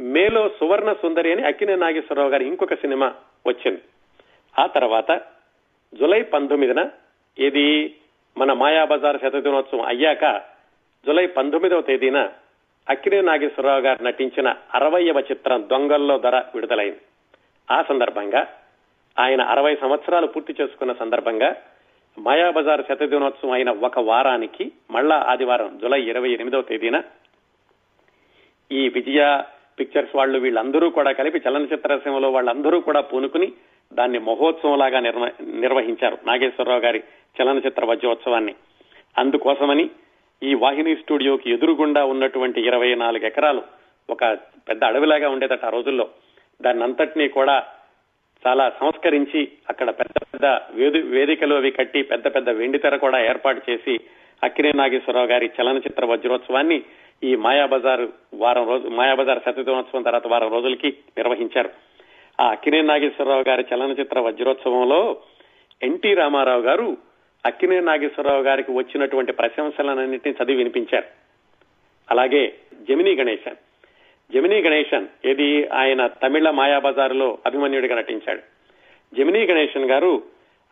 మేలో 0.00 0.48
సువర్ణ 0.48 0.92
సుందరి 0.92 1.32
అని 1.32 1.42
అక్కినే 1.42 1.76
నాగేశ్వరరావు 1.76 2.30
గారి 2.30 2.46
ఇంకొక 2.46 2.74
సినిమా 2.74 3.14
వచ్చింది. 3.46 3.80
ఆ 4.58 4.66
తర్వాత 4.66 5.20
జులై 5.94 6.22
పంతొమ్మిదిన 6.22 6.90
ఇది 7.38 7.94
మన 8.38 8.52
మాయాబజార్ 8.52 9.20
శతదినోత్సవం 9.20 9.80
అయ్యాక 9.80 10.42
జులై 11.06 11.26
పంతొమ్మిదవ 11.26 11.80
తేదీన 11.80 12.28
అక్కినే 12.88 13.20
నాగేశ్వరరావు 13.20 13.80
గారు 13.80 14.02
నటించిన 14.02 14.54
అరవయవ 14.74 15.20
చిత్రం 15.20 15.68
దొంగల్లో 15.70 16.18
ధర 16.18 16.36
విడుదలైంది. 16.54 17.00
ఆ 17.68 17.78
సందర్భంగా 17.82 18.42
ఆయన 19.16 19.42
అరవై 19.54 19.74
సంవత్సరాలు 19.74 20.26
పూర్తి 20.26 20.52
చేసుకున్న 20.60 20.92
సందర్భంగా 20.92 21.50
మాయాబజార్ 22.16 22.82
శతదినోత్సవం 22.88 23.52
అయిన 23.56 23.70
ఒక 23.86 23.98
వారానికి 24.10 24.64
మళ్ళా 24.90 25.16
ఆదివారం 25.32 25.70
జులై 25.82 26.00
ఇరవై 26.12 26.30
ఎనిమిదవ 26.36 26.62
తేదీన 26.62 26.96
ఈ 28.70 28.82
విజయ 28.88 29.20
పిక్చర్స్ 29.78 30.16
వాళ్ళు 30.16 30.38
వీళ్ళందరూ 30.38 30.86
కూడా 30.90 31.10
కలిపి 31.12 31.38
చలనచిత్రసీమలో 31.38 32.28
వాళ్ళందరూ 32.30 32.80
కూడా 32.80 33.00
పూనుకుని 33.00 33.48
దాన్ని 33.92 34.18
మహోత్సవంలాగా 34.18 35.00
నిర్వహించారు 35.64 36.18
నాగేశ్వరరావు 36.28 36.82
గారి 36.86 37.00
చలనచిత్ర 37.36 37.84
వజ్రోత్సవాన్ని 37.84 38.54
అందుకోసమని 39.16 39.86
ఈ 40.42 40.52
వాహిని 40.54 40.92
స్టూడియోకి 40.96 41.48
ఎదురుగుండా 41.50 42.02
ఉన్నటువంటి 42.04 42.60
ఇరవై 42.60 42.94
నాలుగు 42.94 43.26
ఎకరాలు 43.26 43.62
ఒక 44.08 44.24
పెద్ద 44.68 44.82
అడవిలాగా 44.84 45.28
ఉండేదట 45.30 45.64
ఆ 45.64 45.68
రోజుల్లో. 45.68 46.06
దాన్ని 46.62 46.84
అంతటినీ 46.84 47.28
కూడా 47.28 47.64
చాలా 48.46 48.70
సంస్కరించి 48.70 49.48
అక్కడ 49.68 49.90
పెద్ద 49.90 50.18
పెద్ద 50.18 50.46
వేది 50.70 51.02
వేదికలు 51.02 51.54
అవి 51.54 51.70
కట్టి 51.70 52.02
పెద్ద 52.02 52.34
పెద్ద 52.34 52.50
వెండితెర 52.50 52.96
కూడా 52.96 53.24
ఏర్పాటు 53.24 53.70
చేసి 53.70 54.00
అక్కినే 54.44 54.72
నాగేశ్వరరావు 54.72 55.26
గారి 55.26 55.50
చలనచిత్ర 55.60 56.04
వజ్రోత్సవాన్ని 56.04 56.82
ఈ 57.24 57.36
మాయాబజార్ 57.36 58.08
వారం 58.34 58.68
రోజు 58.68 58.88
మాయాబజార్ 58.88 59.38
శతదినోత్సవం 59.38 60.02
తర్వాత 60.02 60.26
వారం 60.26 60.50
రోజులకి 60.52 60.96
నిర్వహించారు. 61.16 61.70
ఆ 62.40 62.50
అక్కినే 62.50 62.82
నాగేశ్వరరావు 62.82 63.44
గారి 63.48 63.64
చలనచిత్ర 63.74 64.20
వజ్రోత్సవంలో 64.20 65.20
ఎన్టీ 65.82 66.14
రామారావు 66.14 66.62
గారు 66.62 66.96
అక్కినే 67.46 67.80
నాగేశ్వరరావు 67.80 68.42
గారికి 68.42 68.72
వచ్చినటువంటి 68.72 69.32
ప్రశంసలన్నింటినీ 69.32 70.34
చదివి 70.42 70.56
వినిపించారు. 70.56 71.06
అలాగే 72.10 72.54
జమినీ 72.88 73.14
గణేశన్ 73.14 73.56
జమినీ 74.34 74.62
గణేశన్ 74.62 75.06
ఏది 75.24 75.68
ఆయన 75.68 76.06
తమిళ 76.06 76.50
మాయాబజార్లో 76.50 77.38
అభిమన్యుడిగా 77.46 77.96
నటించాడు. 77.96 78.40
జమినీ 79.16 79.46
గణేశన్ 79.46 79.90
గారు 79.90 80.22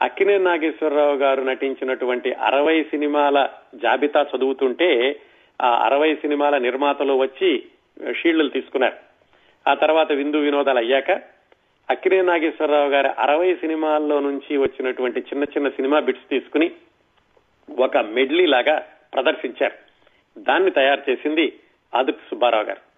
అక్కినే 0.03 0.39
నాగేశ్వరరావు 0.39 1.17
గారు 1.17 1.43
నటించినటువంటి 1.43 2.33
అరవై 2.33 2.83
సినిమాల 2.83 3.49
జాబితా 3.75 4.27
చదువుతుంటే 4.37 5.21
ఆ 5.63 5.85
అరవై 5.85 6.15
సినిమాల 6.15 6.59
నిర్మాతలు 6.59 7.13
వచ్చి 7.13 7.63
షీల్డ్లు 8.17 8.49
తీసుకున్నారు. 8.49 8.97
ఆ 9.69 9.75
తర్వాత 9.75 10.13
విందు 10.13 10.37
వినోదాలు 10.37 10.79
అయ్యాక 10.79 11.11
అక్కినే 11.91 12.23
నాగేశ్వరరావు 12.23 12.89
గారి 12.89 13.09
అరవై 13.09 13.55
సినిమాల్లో 13.55 14.21
నుంచి 14.21 14.57
వచ్చినటువంటి 14.57 15.21
చిన్న 15.21 15.45
చిన్న 15.45 15.69
సినిమా 15.69 16.01
బిట్స్ 16.01 16.31
తీసుకుని 16.31 16.71
ఒక 17.79 17.97
మెడ్లీ 17.97 18.47
లాగా 18.47 18.87
ప్రదర్శించారు. 19.15 19.75
దాన్ని 20.39 20.71
తయారు 20.71 21.11
చేసింది 21.11 21.53
ఆదిత్య 21.95 22.21
సుబ్బారావు 22.31 22.65
గారు. 22.65 22.90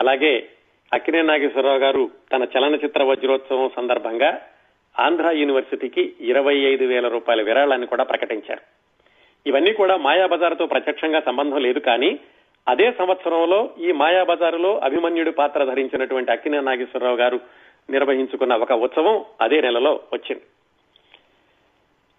అలాగే 0.00 0.48
అక్కినే 0.92 1.22
నాగేశ్వరరావు 1.22 1.78
గారు 1.78 2.10
తన 2.32 2.46
చలనచిత్ర 2.58 3.02
వజ్రోత్సవం 3.02 3.70
సందర్భంగా 3.76 4.40
ఆంధ్ర 4.98 5.30
యూనివర్సిటీకి 5.30 6.12
ఇరవై 6.20 6.54
ఐదు 6.54 6.84
వేల 6.84 7.08
రూపాయల 7.08 7.42
విరాళాన్ని 7.42 7.86
కూడా 7.86 8.04
ప్రకటించారు. 8.04 8.60
ఇవన్నీ 9.46 9.72
కూడా 9.72 9.96
మాయాబజార్తో 9.96 10.66
ప్రత్యక్షంగా 10.66 11.20
సంబంధం 11.20 11.58
లేదు 11.58 11.78
కానీ 11.78 12.20
అదే 12.68 12.92
సంవత్సరంలో 12.92 13.70
ఈ 13.78 13.92
మాయాబజారులో 13.92 14.78
అభిమన్యుడి 14.78 15.30
పాత్ర 15.30 15.64
ధరించినటువంటి 15.64 16.32
అక్కినే 16.32 16.60
నాగేశ్వరరావు 16.60 17.16
గారు 17.16 17.40
నిర్వహించుకున్న 17.90 18.54
ఒక 18.54 18.72
ఉత్సవం 18.72 19.24
అదే 19.40 19.60
నెలలో 19.60 20.00
వచ్చింది. 20.12 20.42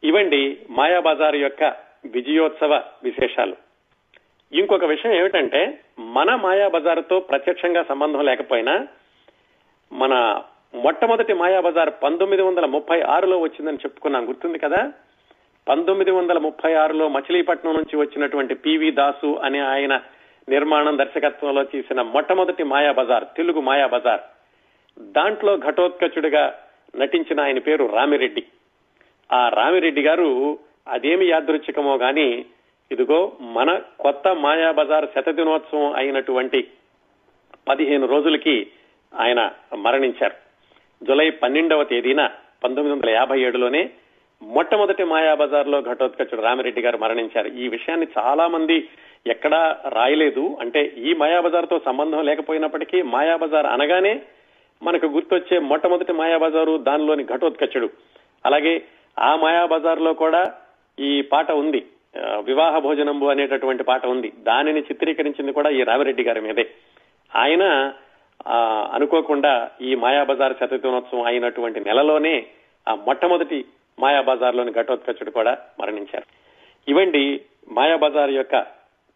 ఇవండి 0.03 0.57
మాయాబజార్ 0.69 1.35
యొక్క 1.35 1.63
విజయోత్సవ 2.05 2.83
విశేషాలు. 3.03 3.70
ఇంకొక 4.53 4.86
విషయం 4.86 5.13
ఏమిటంటే 5.13 5.79
మన 6.00 6.36
మాయాబజార్తో 6.36 7.20
ప్రత్యక్షంగా 7.20 7.84
సంబంధం 7.84 8.25
లేకపోయినా 8.25 8.88
మన 9.93 10.41
మొట్టమొదటి 10.75 11.34
మాయాబజార్ 11.34 11.89
పంతొమ్మిది 12.03 12.41
వందల 12.41 12.65
ముప్పై 12.65 13.01
ఆరులో 13.01 13.39
వచ్చిందని 13.39 13.75
చెప్పుకున్నాం. 13.75 14.27
గుర్తుంది 14.27 14.60
కదా? 14.60 14.93
పంతొమ్మిది 15.70 16.12
వందల 16.12 16.38
ముప్పై 16.38 16.74
ఆరులో 16.74 17.10
మచిలీపట్నం 17.10 17.74
నుంచి 17.74 17.98
వచ్చినటువంటి 17.98 18.55
పివి 18.55 18.91
దాసు 18.91 19.39
అనే 19.43 19.60
ఆయన 19.60 20.01
నిర్మాణం 20.50 20.98
దర్శకత్వంలో 20.98 21.63
చేసిన 21.63 22.01
మొట్టమొదటి 22.01 22.63
మాయాబజార్ 22.63 23.24
తెలుగు 23.38 23.62
మాయాబజార్. 23.62 24.22
దాంట్లో 25.00 25.58
ఘటోత్కచుడిగా 25.58 26.60
నటించిన 27.00 27.41
ఆయన 27.41 27.60
పేరు 27.60 27.86
రామిరెడ్డి. 27.86 28.43
ఆ 29.34 29.50
రామిరెడ్డి 29.50 30.01
గారు 30.01 30.60
అదేమి 30.88 31.25
యాదృచ్ఛికమో 31.25 31.98
గాని 31.98 32.46
ఇదిగో 32.91 33.31
మన 33.41 33.81
కొత్త 34.00 34.27
మాయాబజార్ 34.27 35.05
శతదినోత్సవం 35.15 35.93
అయినటువంటి 35.93 36.67
పదిహేను 37.67 38.07
రోజులకి 38.07 38.67
ఆయన 39.19 39.51
మరణించారు. 39.75 40.33
జులై 41.05 41.29
పన్నెండవ 41.29 41.83
తేదీన 41.83 42.29
పంతొమ్మిది 42.63 42.91
వందల 42.91 43.10
యాభై 43.10 43.41
ఏడులోనే 43.41 43.89
మొట్టమొదటి 44.41 45.03
మాయాబజార్లో 45.03 45.81
ఘటోత్కచుడు 45.81 46.41
రామిరెడ్డి 46.41 46.81
గారు 46.81 46.98
మరణించారు. 46.98 47.48
ఈ 47.48 47.67
విషయాన్ని 47.67 48.07
చాలా 48.17 48.48
మంది 48.48 48.89
ఎక్కడా 49.27 49.77
రాయలేదు. 49.89 50.57
అంటే 50.62 50.83
ఈ 50.98 51.13
మాయాబజార్తో 51.13 51.81
సంబంధం 51.86 52.25
లేకపోయినప్పటికీ 52.25 53.01
మాయాబజార్ 53.01 53.65
అనగానే 53.65 54.21
మనకు 54.83 55.05
గుర్తొచ్చే 55.05 55.60
మొట్టమొదటి 55.60 56.13
మాయాబజారు 56.13 56.77
దానిలోని 56.77 57.24
ఘటోత్కచుడు. 57.24 57.89
అలాగే 58.45 58.83
ఆ 59.19 59.36
మాయాబజార్లో 59.36 60.13
కూడా 60.13 60.53
ఈ 61.00 61.21
పాట 61.21 61.51
ఉంది. 61.51 61.86
వివాహ 62.18 62.77
భోజనంబు 62.80 63.25
అనేటటువంటి 63.25 63.84
పాట 63.84 64.06
ఉంది. 64.06 64.34
దానిని 64.38 64.80
చిత్రీకరించింది 64.80 65.51
కూడా 65.51 65.70
ఈ 65.70 65.84
రామిరెడ్డి 65.84 66.24
గారి 66.24 66.41
మీదే. 66.41 66.65
ఆయన 67.36 67.94
అనుకోకుండా 68.94 69.72
ఈ 69.82 69.96
మాయాబజార్ 69.96 70.53
శతదినోత్సవం 70.53 71.24
అయినటువంటి 71.24 71.80
నెలలోనే 71.80 72.46
ఆ 72.88 72.96
మొట్టమొదటి 72.96 73.65
మాయాబజార్లోని 74.00 74.72
ఘటోత్కచుడు 74.72 75.32
కూడా 75.32 75.58
మరణించారు. 75.80 76.24
ఇవండి 76.88 77.41
మాయాబజార్ 77.68 78.32
యొక్క 78.32 78.65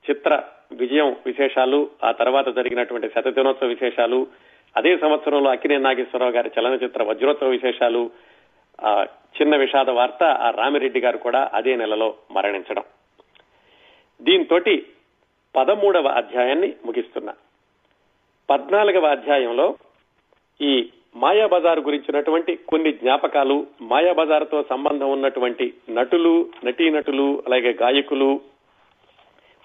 చిత్ర 0.09 0.43
విజయం 0.71 1.15
విశేషాలు 1.25 1.89
ఆ 2.03 2.11
తర్వాత 2.11 2.55
జరిగినటువంటి 2.55 3.07
శతదినోత్సవ 3.07 3.67
విశేషాలు 3.67 4.27
అదే 4.77 4.97
సంవత్సరంలో 4.97 5.51
అక్కినే 5.51 5.77
నాగేశ్వరరావు 5.77 6.31
గారి 6.31 6.51
చలనచిత్ర 6.59 7.03
వజ్రోత్సవ 7.03 7.47
విశేషాలు 7.47 8.11
చిన్న 9.35 9.55
విషాద 9.55 9.89
వార్త 9.89 10.23
ఆ 10.23 10.49
రామిరెడ్డి 10.49 10.99
గారు 10.99 11.17
కూడా 11.17 11.49
అదే 11.53 11.75
నెలలో 11.75 12.15
మరణించడం. 12.31 12.83
దీంతో 14.21 14.59
పదమూడవ 15.55 16.07
అధ్యాయాన్ని 16.07 16.73
ముగిస్తున్నా. 16.85 17.33
పద్నాలుగవ 18.49 19.05
అధ్యాయంలో 19.05 19.75
ఈ 20.61 20.89
మాయాబజార్ 21.15 21.79
గురించినటువంటి 21.79 22.55
కొన్ని 22.55 22.93
జ్ఞాపకాలు 22.93 23.67
మాయాబజార్తో 23.81 24.63
సంబంధం 24.69 25.11
ఉన్నటువంటి 25.11 25.73
నటులు 25.89 26.49
నటీనటులు 26.65 27.43
అలాగే 27.45 27.71
గాయకులు 27.81 28.41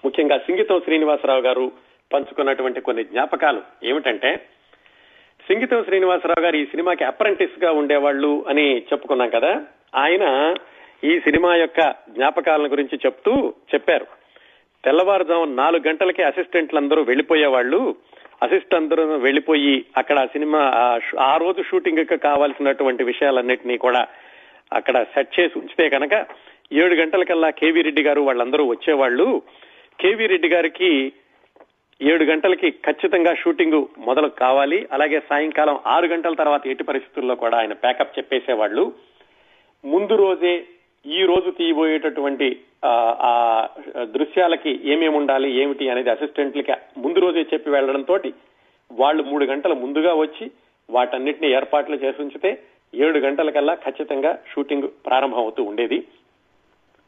ముఖ్యంగా 0.05 0.37
సింగితం 0.37 0.79
శ్రీనివాసరావు 0.79 1.41
గారు 1.41 1.71
పంచుకున్నటువంటి 2.13 2.81
కొన్ని 2.81 3.03
జ్ఞాపకాలు 3.03 3.61
ఏమిటంటే 3.83 4.47
సింగితం 5.51 5.83
శ్రీనివాసరావు 5.83 6.41
గారు 6.41 6.55
ఈ 6.55 6.65
సినిమాకి 6.65 7.03
అప్రెంటిస్గా 7.03 7.71
ఉండేవాళ్ళు 7.71 8.45
అని 8.47 8.77
చెప్పుకున్నాం 8.77 9.29
కదా. 9.29 9.63
ఆయన 9.95 10.55
ఈ 11.03 11.19
సినిమా 11.19 11.55
యొక్క 11.55 11.93
జ్ఞాపకాలను 12.09 12.67
గురించి 12.67 12.99
చెప్తూ 13.05 13.53
చెప్పారు. 13.73 14.05
తెల్లవారుజాము 14.85 15.45
నాలుగు 15.45 15.87
గంటలకి 15.87 16.23
అసిస్టెంట్లందరూ 16.23 17.01
వెళ్ళిపోయేవాళ్ళు. 17.03 17.95
అసిస్టెంట్ 18.43 18.75
అందరూ 18.75 19.17
వెళ్ళిపోయి 19.17 19.85
అక్కడ 19.97 20.25
సినిమా 20.25 20.59
ఆ 20.59 20.99
ఆ 21.19 21.37
రోజు 21.37 21.63
షూటింగ్కి 21.63 22.17
కావాల్సినటువంటి 22.17 23.03
విషయాలన్నింటినీ 23.03 23.77
కూడా 23.77 24.07
అక్కడ 24.73 25.03
సెట్ 25.03 25.39
చేసి 25.39 25.59
ఉంచితే 25.59 25.89
కనుక 25.89 26.25
ఏడు 26.73 26.95
గంటలకల్లా 26.95 27.49
కేవీ 27.49 27.81
రెడ్డి 27.81 28.03
గారు 28.03 28.21
వాళ్ళందరూ 28.21 28.65
వచ్చేవాళ్ళు. 28.65 29.41
కేవీ 29.99 30.25
రెడ్డి 30.27 30.49
గారికి 30.49 31.13
ఏడు 32.01 32.23
గంటలకి 32.23 32.69
ఖచ్చితంగా 32.85 33.33
షూటింగ్ 33.35 33.77
మొదలు 33.99 34.27
కావాలి. 34.39 34.87
అలాగే 34.91 35.19
సాయంకాలం 35.29 35.79
ఆరు 35.85 36.07
గంటల 36.07 36.33
తర్వాత 36.33 36.63
ఎట్టి 36.67 36.83
పరిస్థితుల్లో 36.83 37.35
కూడా 37.35 37.57
ఆయన 37.57 37.73
ప్యాకప్ 37.83 38.17
చెప్పేసేవాళ్ళు. 38.17 38.83
ముందు 39.83 40.15
రోజే 40.15 40.53
ఈ 41.05 41.25
రోజు 41.25 41.49
తీయబోయేటటువంటి 41.51 42.47
ఆ, 42.83 43.31
దృశ్యాలకి 44.13 44.71
ఏమేమి 44.83 45.15
ఉండాలి 45.17 45.49
ఏమిటి 45.57 45.89
అనేది 45.89 46.09
అసిస్టెంట్లకి 46.09 46.73
ముందు 46.97 47.19
రోజే 47.19 47.41
చెప్పి 47.53 47.69
వెళ్ళడంతో 47.69 48.15
వాళ్ళు 48.91 49.23
మూడు 49.23 49.45
గంటల 49.45 49.73
ముందుగా 49.73 50.13
వచ్చి 50.13 50.45
వాటన్నిటిని 50.89 51.47
ఏర్పాట్లు 51.51 51.95
చేసి 51.95 52.21
ఉంచితే 52.21 52.49
ఏడు 52.93 53.19
గంటలకల్లా 53.19 53.75
ఖచ్చితంగా 53.85 54.39
షూటింగ్ 54.51 54.87
ప్రారంభం 55.05 55.37
అవుతూ 55.37 55.63
ఉండేది. 55.63 55.99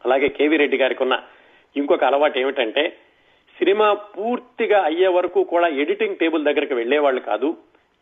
అలాగే 0.02 0.28
కేవీ 0.30 0.58
రెడ్డి 0.58 0.78
గారికి 0.78 1.04
ఉన్న 1.04 1.18
ఇంకొక 1.76 2.04
అలవాటు 2.04 2.40
ఏమిటంటే 2.40 2.84
సినిమా 3.58 3.94
పూర్తిగా 3.94 4.80
అయ్యే 4.84 5.08
వరకు 5.08 5.44
కూడా 5.44 5.68
ఎడిటింగ్ 5.68 6.16
టేబుల్ 6.16 6.44
దగ్గరికి 6.44 6.74
వెళ్ళేవాళ్ళు 6.74 7.22
కాదు. 7.22 7.50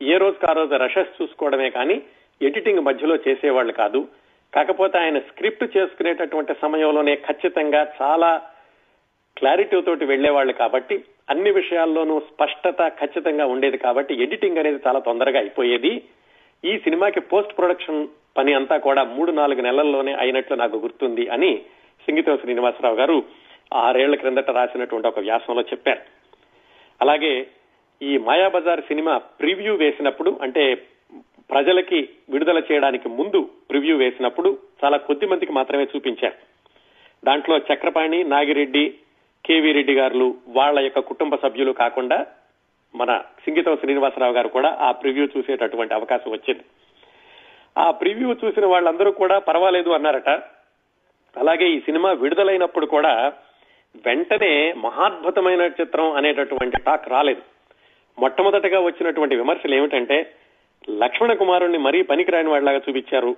ఏ 0.02 0.18
రోజుకి 0.18 0.46
ఆ 0.50 0.54
రోజు 0.54 0.76
రషెస్ 0.76 1.18
చూసుకోవడమే 1.22 1.70
కానీ 1.70 2.02
ఎడిటింగ్ 2.42 2.80
మధ్యలో 2.80 3.16
చేసేవాళ్ళు 3.16 3.74
కాదు. 3.74 4.08
కాకపోతే 4.56 4.98
ఆయన 4.98 5.20
స్క్రిప్ట్ 5.20 5.78
చేసుకునేటటువంటి 5.78 6.54
సమయంలోనే 6.62 7.16
ఖచ్చితంగా 7.16 7.82
చాలా 8.02 8.42
క్లారిటీ 9.38 9.82
తోటి 9.82 10.06
వెళ్ళేవాళ్ళు 10.06 10.54
కాబట్టి 10.54 10.96
అన్ని 11.30 11.52
విషయాల్లోనూ 11.52 12.20
స్పష్టత 12.20 12.82
ఖచ్చితంగా 13.02 13.46
ఉండేది 13.46 13.78
కాబట్టి 13.78 14.14
ఎడిటింగ్ 14.24 14.58
అనేది 14.58 14.80
చాలా 14.88 15.00
తొందరగా 15.00 15.40
అయిపోయేది. 15.40 15.94
ఈ 16.66 16.78
సినిమాకి 16.78 17.20
పోస్ట్ 17.20 17.56
ప్రొడక్షన్ 17.58 18.08
పని 18.38 18.54
అంతా 18.54 18.78
కూడా 18.78 19.04
మూడు 19.04 19.32
నాలుగు 19.32 19.62
నెలల్లోనే 19.62 20.14
అయినట్లు 20.14 20.56
నాకు 20.56 20.78
గుర్తుంది 20.78 21.28
అని 21.28 21.52
సింగితో 22.06 22.38
శ్రీనివాసరావు 22.38 22.96
గారు 22.96 23.24
ఆరేళ్ళ 23.74 24.16
క్రిందట 24.16 24.50
రాసినటువంటి 24.50 25.08
ఒక 25.08 25.20
వ్యాసంలో 25.20 25.62
చెప్పారు 25.62 26.00
అలాగే 27.02 27.48
ఈ 28.02 28.18
మాయాబజార్ 28.18 28.82
సినిమా 28.82 29.18
ప్రివ్యూ 29.18 29.76
వేసినప్పుడు 29.76 30.40
అంటే 30.42 30.76
ప్రజలకి 31.52 32.10
విడుదల 32.30 32.62
చేయడానికి 32.72 33.10
ముందు 33.10 33.50
ప్రివ్యూ 33.70 33.98
వేసినప్పుడు 33.98 34.58
చాలా 34.84 34.98
కొద్ది 34.98 35.26
మందికి 35.26 35.52
మాత్రమే 35.52 35.84
చూపించారు 35.84 36.36
దాంట్లో 37.26 37.58
చక్రపాణి 37.58 38.24
నాగిరెడ్డి 38.24 38.96
కేవీ 39.46 39.72
రెడ్డి 39.72 39.96
గారు 39.96 40.36
వాళ్ళ 40.48 40.80
యొక్క 40.80 41.00
కుటుంబ 41.00 41.36
సభ్యులు 41.36 41.72
కాకుండా 41.72 42.26
మన 42.96 43.18
సింగీతం 43.18 43.76
శ్రీనివాసరావు 43.76 44.34
గారు 44.34 44.48
కూడా 44.48 44.78
ఆ 44.82 44.92
ప్రివ్యూ 44.92 45.28
చూసేటటువంటి 45.38 45.94
అవకాశం 45.94 46.32
వచ్చింది. 46.32 46.64
ఆ 47.78 47.92
ప్రివ్యూ 47.92 48.36
చూసిన 48.46 48.66
వాళ్ళందరూ 48.66 49.12
కూడా 49.12 49.40
పర్వాలేదు 49.40 49.90
అన్నారట. 49.90 50.30
అలాగే 51.38 51.70
ఈ 51.70 51.80
సినిమా 51.80 52.12
విడుదలైనప్పుడు 52.12 52.86
కూడా 52.86 53.34
వెంటనే 53.96 54.74
మహాద్భుతమైన 54.74 55.62
చిత్రం 55.62 56.12
అనేటటువంటి 56.12 56.78
టాక్ 56.78 57.10
రాలేదు. 57.10 57.42
మొట్టమొదటగా 58.20 58.80
వచ్చినటువంటి 58.80 59.36
విమర్శలు 59.36 59.76
ఏమిటంటే 59.76 60.34
లక్ష్మణ 60.90 61.34
కుమారుణ్ణి 61.34 61.78
మరీ 61.78 62.02
పనికిరాని 62.02 62.50
వాడిలాగా 62.50 62.78
చూపించారు. 62.78 63.36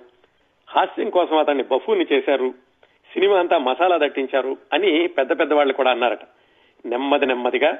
హాస్యం 0.70 1.10
కోసం 1.10 1.36
అతన్ని 1.36 1.64
బఫూని 1.64 2.06
చేశారు. 2.12 2.54
సినిమా 3.12 3.38
అంతా 3.38 3.58
మసాలా 3.58 3.98
దట్టించారు 3.98 4.56
అని 4.72 5.06
పెద్ద 5.06 5.40
పెద్ద 5.40 5.52
వాళ్ళు 5.52 5.74
కూడా 5.74 5.90
అన్నారట. 5.90 6.18
నెమ్మది 6.86 7.26
నెమ్మదిగా 7.26 7.78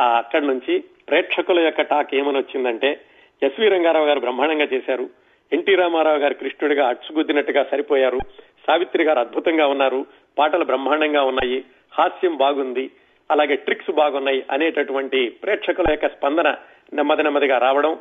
ఆ 0.00 0.18
అక్కడి 0.18 0.46
నుంచి 0.46 0.84
ప్రేక్షకుల 1.08 1.60
యొక్క 1.60 1.82
టాక్ 1.82 2.14
ఏమని 2.14 2.38
వచ్చిందంటే 2.38 3.00
ఎస్వి 3.42 3.68
రంగారావు 3.68 4.06
గారు 4.06 4.20
బ్రహ్మాండంగా 4.20 4.68
చేశారు. 4.72 5.10
ఎన్టీ 5.52 5.74
రామారావు 5.74 6.16
గారు 6.16 6.34
కృష్ణుడిగా 6.34 6.88
అచ్చుగుద్దినట్టుగా 6.88 7.64
సరిపోయారు. 7.64 8.18
సావిత్రి 8.66 9.04
గారు 9.04 9.18
అద్భుతంగా 9.18 9.66
ఉన్నారు. 9.66 10.06
పాటలు 10.38 10.64
బ్రహ్మాండంగా 10.64 11.22
ఉన్నాయి. 11.22 11.64
హాస్యం 11.98 12.36
బాగుంది 12.36 12.90
అలాగే 13.30 13.56
ట్రిక్స్ 13.56 13.90
బాగున్నాయి 13.90 14.44
అనేటటువంటి 14.50 15.28
ప్రేక్షకుల 15.28 15.84
యొక్క 15.90 16.08
స్పందన 16.08 16.54
నెమ్మది 16.92 17.22
నెమ్మదిగా 17.22 17.58
రావడం 17.58 17.98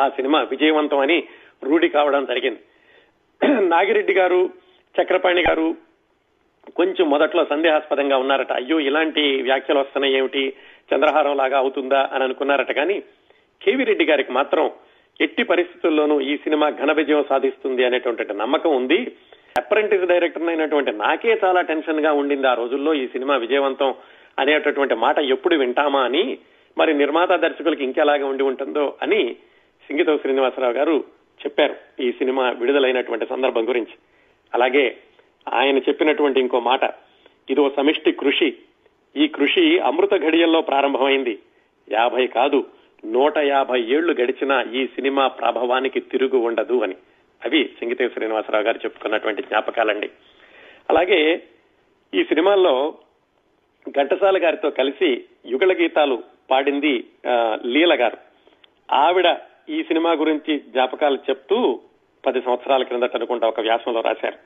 ఆ 0.00 0.08
సినిమా 0.08 0.42
విజయవంతం 0.42 0.98
అని 0.98 1.18
రూఢి 1.64 1.88
కావడం 1.88 2.24
జరిగింది. 2.24 2.60
నాగిరెడ్డి 3.68 4.14
గారు 4.14 4.50
చక్రపాణి 4.94 5.42
గారు 5.42 5.74
కొంచెం 6.76 7.10
మొదట్లో 7.10 7.44
సందేహాస్పదంగా 7.44 8.16
ఉన్నారట. 8.16 8.52
అయ్యో 8.52 8.80
ఇలాంటి 8.80 9.42
వ్యాఖ్యలు 9.42 9.78
వస్తున్నాయి 9.78 10.14
ఏమిటి? 10.14 10.52
చంద్రహారం 10.94 11.36
లాగా 11.36 11.58
అవుతుందా 11.58 12.10
అని 12.12 12.24
అనుకున్నారట. 12.24 12.72
కానీ 12.72 13.02
కేవీ 13.62 13.84
రెడ్డి 13.84 14.04
గారికి 14.04 14.32
మాత్రం 14.32 14.70
ఎట్టి 15.20 15.42
పరిస్థితుల్లోనూ 15.42 16.20
ఈ 16.20 16.36
సినిమా 16.36 16.70
ఘన 16.70 16.92
విజయం 16.92 17.24
సాధిస్తుంది 17.28 17.84
అనేటువంటి 17.84 18.34
నమ్మకం 18.34 18.76
ఉంది. 18.76 19.16
అప్రెంటిస్ 19.60 20.06
డైరెక్టర్ 20.06 20.48
అయినటువంటి 20.48 20.92
నాకే 20.92 21.40
చాలా 21.44 21.60
టెన్షన్గా 21.60 22.12
ఉండింది 22.12 22.46
ఆ 22.46 22.54
రోజుల్లో 22.54 22.94
ఈ 22.94 23.06
సినిమా 23.06 23.36
విజయవంతం 23.36 23.94
అనేటటువంటి 24.38 24.94
మాట 24.94 25.18
ఎప్పుడు 25.18 25.54
వింటామా 25.56 26.00
అని 26.04 26.38
మరి 26.78 26.94
నిర్మాత 26.94 27.32
దర్శకులకి 27.32 27.84
ఇంకెలాగే 27.84 28.22
ఉండి 28.22 28.42
ఉంటుందో 28.42 28.96
అని 29.02 29.36
సింగితో 29.88 30.18
శ్రీనివాసరావు 30.18 30.72
గారు 30.72 31.04
చెప్పారు 31.44 32.02
ఈ 32.02 32.12
సినిమా 32.12 32.50
విడుదలైనటువంటి 32.50 33.26
సందర్భం 33.26 33.68
గురించి. 33.68 33.94
అలాగే 34.54 34.96
ఆయన 35.52 35.78
చెప్పినటువంటి 35.78 36.40
ఇంకో 36.40 36.60
మాట 36.60 36.80
ఇదో 37.50 37.70
సమిష్టి 37.76 38.12
కృషి. 38.12 38.54
ఈ 39.16 39.28
కృషి 39.28 39.78
అమృత 39.78 40.14
ఘడియల్లో 40.14 40.60
ప్రారంభమైంది. 40.60 41.38
యాభై 41.92 42.26
కాదు 42.26 42.64
నూట 43.04 43.38
యాభై 43.38 43.80
ఏళ్ళు 43.80 44.12
గడిచినా 44.12 44.62
ఈ 44.62 44.86
సినిమా 44.86 45.28
ప్రభావానికి 45.28 46.00
తిరుగు 46.00 46.38
ఉండదు 46.38 46.82
అని. 46.82 46.94
అవి 47.44 47.70
సింగితే 47.78 48.08
శ్రీనివాసరావు 48.08 48.64
గారు 48.64 48.76
చెప్పుకున్నటువంటి 48.76 49.42
జ్ఞాపకాలండి. 49.42 50.10
అలాగే 50.90 51.42
ఈ 52.14 52.24
సినిమాల్లో 52.24 52.94
ఘంటసాల 53.90 54.44
గారితో 54.44 54.70
కలిసి 54.70 55.24
యుగళ 55.46 55.72
గీతాలు 55.72 56.22
పాడింది 56.50 57.04
ఆ, 57.28 57.58
లీల 57.66 57.94
గారు. 58.00 58.16
ఆవిడ 58.94 59.36
ఈ 59.68 59.82
సినిమా 59.82 60.12
గురించి 60.12 60.58
జ్ఞాపకాలు 60.58 61.16
చెప్తూ 61.16 61.80
పది 62.26 62.42
సంవత్సరాల 62.42 62.82
క్రిందట 62.82 63.16
అనుకుంటా 63.16 63.48
ఒక 63.48 63.60
వ్యాసంలో 63.60 64.00
రాశారు. 64.00 64.36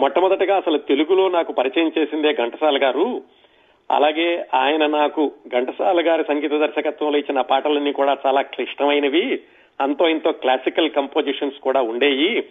మొట్టమొదటగా 0.00 0.56
అసలు 0.56 0.78
తెలుగులో 0.78 1.28
నాకు 1.28 1.52
పరిచయం 1.52 1.92
చేసిందే 1.98 2.32
ఘంటసాల 2.34 2.82
గారు. 2.82 3.22
అలాగే 3.90 4.46
ఆయన 4.54 4.86
నాకు 4.86 5.32
ఘంటసాల 5.48 6.08
గారి 6.08 6.24
సంగీత 6.28 6.50
దర్శకత్వంలో 6.50 7.18
ఇచ్చిన 7.18 7.40
పాటలన్నీ 7.40 7.92
కూడా 7.92 8.16
చాలా 8.26 8.42
క్లిష్టమైనవి. 8.42 9.42
అంతో 9.80 10.08
ఇంతో 10.08 10.32
క్లాసికల్ 10.32 10.90
కంపోజిషన్స్ 10.90 11.58
కూడా 11.58 11.80
ఉండేవి 11.82 12.44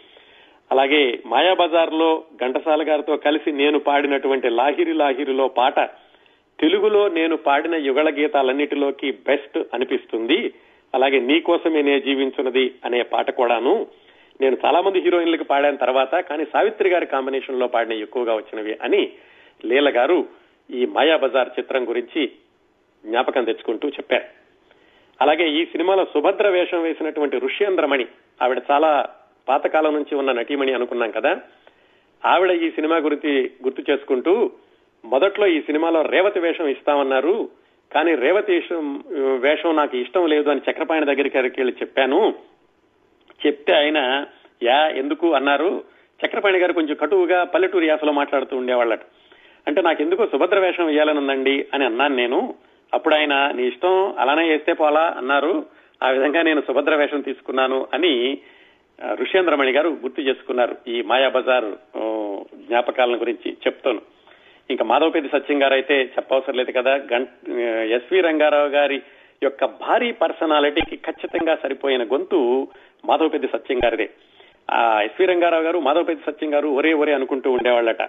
అలాగే 0.71 1.19
మాయాబజార్లో 1.25 2.23
ఘంటసాల 2.41 2.89
గారితో 2.89 3.17
కలిసి 3.17 3.51
నేను 3.51 3.79
పాడినటువంటి 3.79 4.49
లాహిరి 4.49 4.93
లాహిరిలో 4.93 5.47
పాట 5.47 5.79
తెలుగులో 6.59 7.09
నేను 7.09 7.37
పాడిన 7.37 7.75
యుగళ 7.75 8.09
గీతాలన్నిటిలోకి 8.09 9.11
బెస్ట్ 9.11 9.57
అనిపిస్తుంది. 9.73 10.53
అలాగే 10.95 11.19
నీకోసమే 11.19 11.81
నే 11.81 11.99
జీవించున్నది 11.99 12.75
అనే 12.85 13.03
పాట 13.03 13.31
కూడాను 13.31 13.87
నేను 14.41 14.57
చాలా 14.65 14.81
మంది 14.81 15.01
హీరోయిన్లకు 15.01 15.43
పాడిన 15.43 15.75
తర్వాత 15.75 16.15
కానీ 16.15 16.45
సావిత్రి 16.45 16.89
గారి 16.89 17.05
కాంబినేషన్లో 17.05 17.67
పాడిన 17.67 17.93
ఎక్కువగా 17.93 18.35
వచ్చినవి 18.35 18.77
అని 18.83 19.09
లీల 19.65 19.89
గారు 19.89 20.27
ఈ 20.69 20.85
మాయాబజార్ 20.85 21.49
చిత్రం 21.59 21.89
గురించి 21.89 22.31
జ్ఞాపకం 23.05 23.43
తెచ్చుకుంటూ 23.43 23.89
చెప్పారు. 23.89 24.38
అలాగే 25.21 25.49
ఈ 25.49 25.65
సినిమాలో 25.65 26.05
సుభద్ర 26.05 26.49
వేషం 26.49 26.81
వేసినటువంటి 26.81 27.37
ఋష్యేంద్రమణి 27.37 28.05
ఆవిడ 28.41 28.61
చాలా 28.71 29.09
పాతకాలం 29.49 29.93
నుంచి 29.93 30.15
ఉన్న 30.15 30.31
నటీమణి 30.31 30.73
అనుకున్నాం 30.73 31.11
కదా. 31.11 31.37
ఆవిడ 32.25 32.51
ఈ 32.51 32.71
సినిమా 32.71 32.97
గురించి 32.97 33.51
గుర్తు 33.63 33.91
చేసుకుంటూ 33.91 34.51
మొదట్లో 35.05 35.47
ఈ 35.47 35.61
సినిమాలో 35.61 36.01
రేవతి 36.01 36.39
వేషం 36.39 36.67
ఇస్తామన్నారు 36.67 37.49
కానీ 37.93 38.15
రేవతి 38.15 38.63
వేషం 39.15 39.75
నాకు 39.75 39.97
ఇష్టం 39.97 40.27
లేదు 40.27 40.49
అని 40.49 40.61
చక్రపాణి 40.71 41.05
దగ్గరికి 41.05 41.37
వెళ్ళి 41.37 41.73
చెప్పాను. 41.73 42.35
చెప్తే 43.45 43.73
ఆయన 43.73 44.25
యా 44.63 44.87
ఎందుకు? 44.87 45.33
అన్నారు. 45.33 45.83
చక్రపాణి 46.25 46.59
గారు 46.59 46.73
కొంచెం 46.73 46.95
కటువుగా 46.95 47.43
పల్లెటూరు 47.43 47.83
యాసలో 47.83 48.11
మాట్లాడుతూ 48.11 48.57
ఉండేవాళ్ళట. 48.57 48.99
అంటే 49.67 49.81
నాకు 49.81 50.01
ఎందుకో 50.01 50.27
సుభద్ర 50.27 50.59
వేషం 50.59 50.85
వేయాలనుందండి 50.85 51.65
అని 51.73 51.85
అన్నాను 51.85 52.15
నేను. 52.15 52.55
అప్పుడు 52.93 53.15
ఆయన 53.15 53.51
నీ 53.55 53.63
ఇష్టం 53.67 54.15
అలానే 54.19 54.47
వేస్తే 54.47 54.73
పోలా 54.73 55.15
అన్నారు. 55.17 55.65
ఆ 56.03 56.09
విధంగా 56.09 56.41
నేను 56.41 56.61
సుభద్ర 56.67 56.95
వేషం 56.95 57.21
తీసుకున్నాను 57.21 57.87
అని 57.93 58.37
ఋషేంద్రమణి 59.13 59.71
గారు 59.71 59.89
గుర్తు 59.89 60.21
చేసుకున్నారు 60.21 60.75
ఈ 60.87 61.01
మాయాబజార్ 61.01 61.69
జ్ఞాపకాలను 62.67 63.17
గురించి 63.17 63.51
చెప్తాను. 63.51 64.01
ఇంకా 64.69 64.85
మాధవపేది 64.85 65.27
సత్యం 65.27 65.63
గారు 65.63 65.73
అయితే 65.73 65.95
చెప్పవసరం 66.03 66.55
లేదు 66.55 66.71
కదా. 66.71 66.93
ఎస్వి 67.95 68.21
రంగారావు 68.21 68.67
గారి 68.67 69.01
యొక్క 69.43 69.65
భారీ 69.65 70.11
పర్సనాలిటీకి 70.11 70.95
ఖచ్చితంగా 70.95 71.55
సరిపోయిన 71.55 72.03
గొంతు 72.03 72.67
మాధవపెద్ది 73.05 73.47
సత్యం 73.47 73.79
గారిదే. 73.85 74.09
ఆ 74.71 75.01
ఎస్వి 75.01 75.25
రంగారావు 75.25 75.63
గారు 75.63 75.79
మాధవపెద్ది 75.79 76.31
సత్యం 76.31 76.53
గారు 76.53 76.67
ఒరే 76.67 76.93
ఒరే 76.93 77.13
అనుకుంటూ 77.13 77.51
ఉండేవాళ్ళట. 77.51 78.01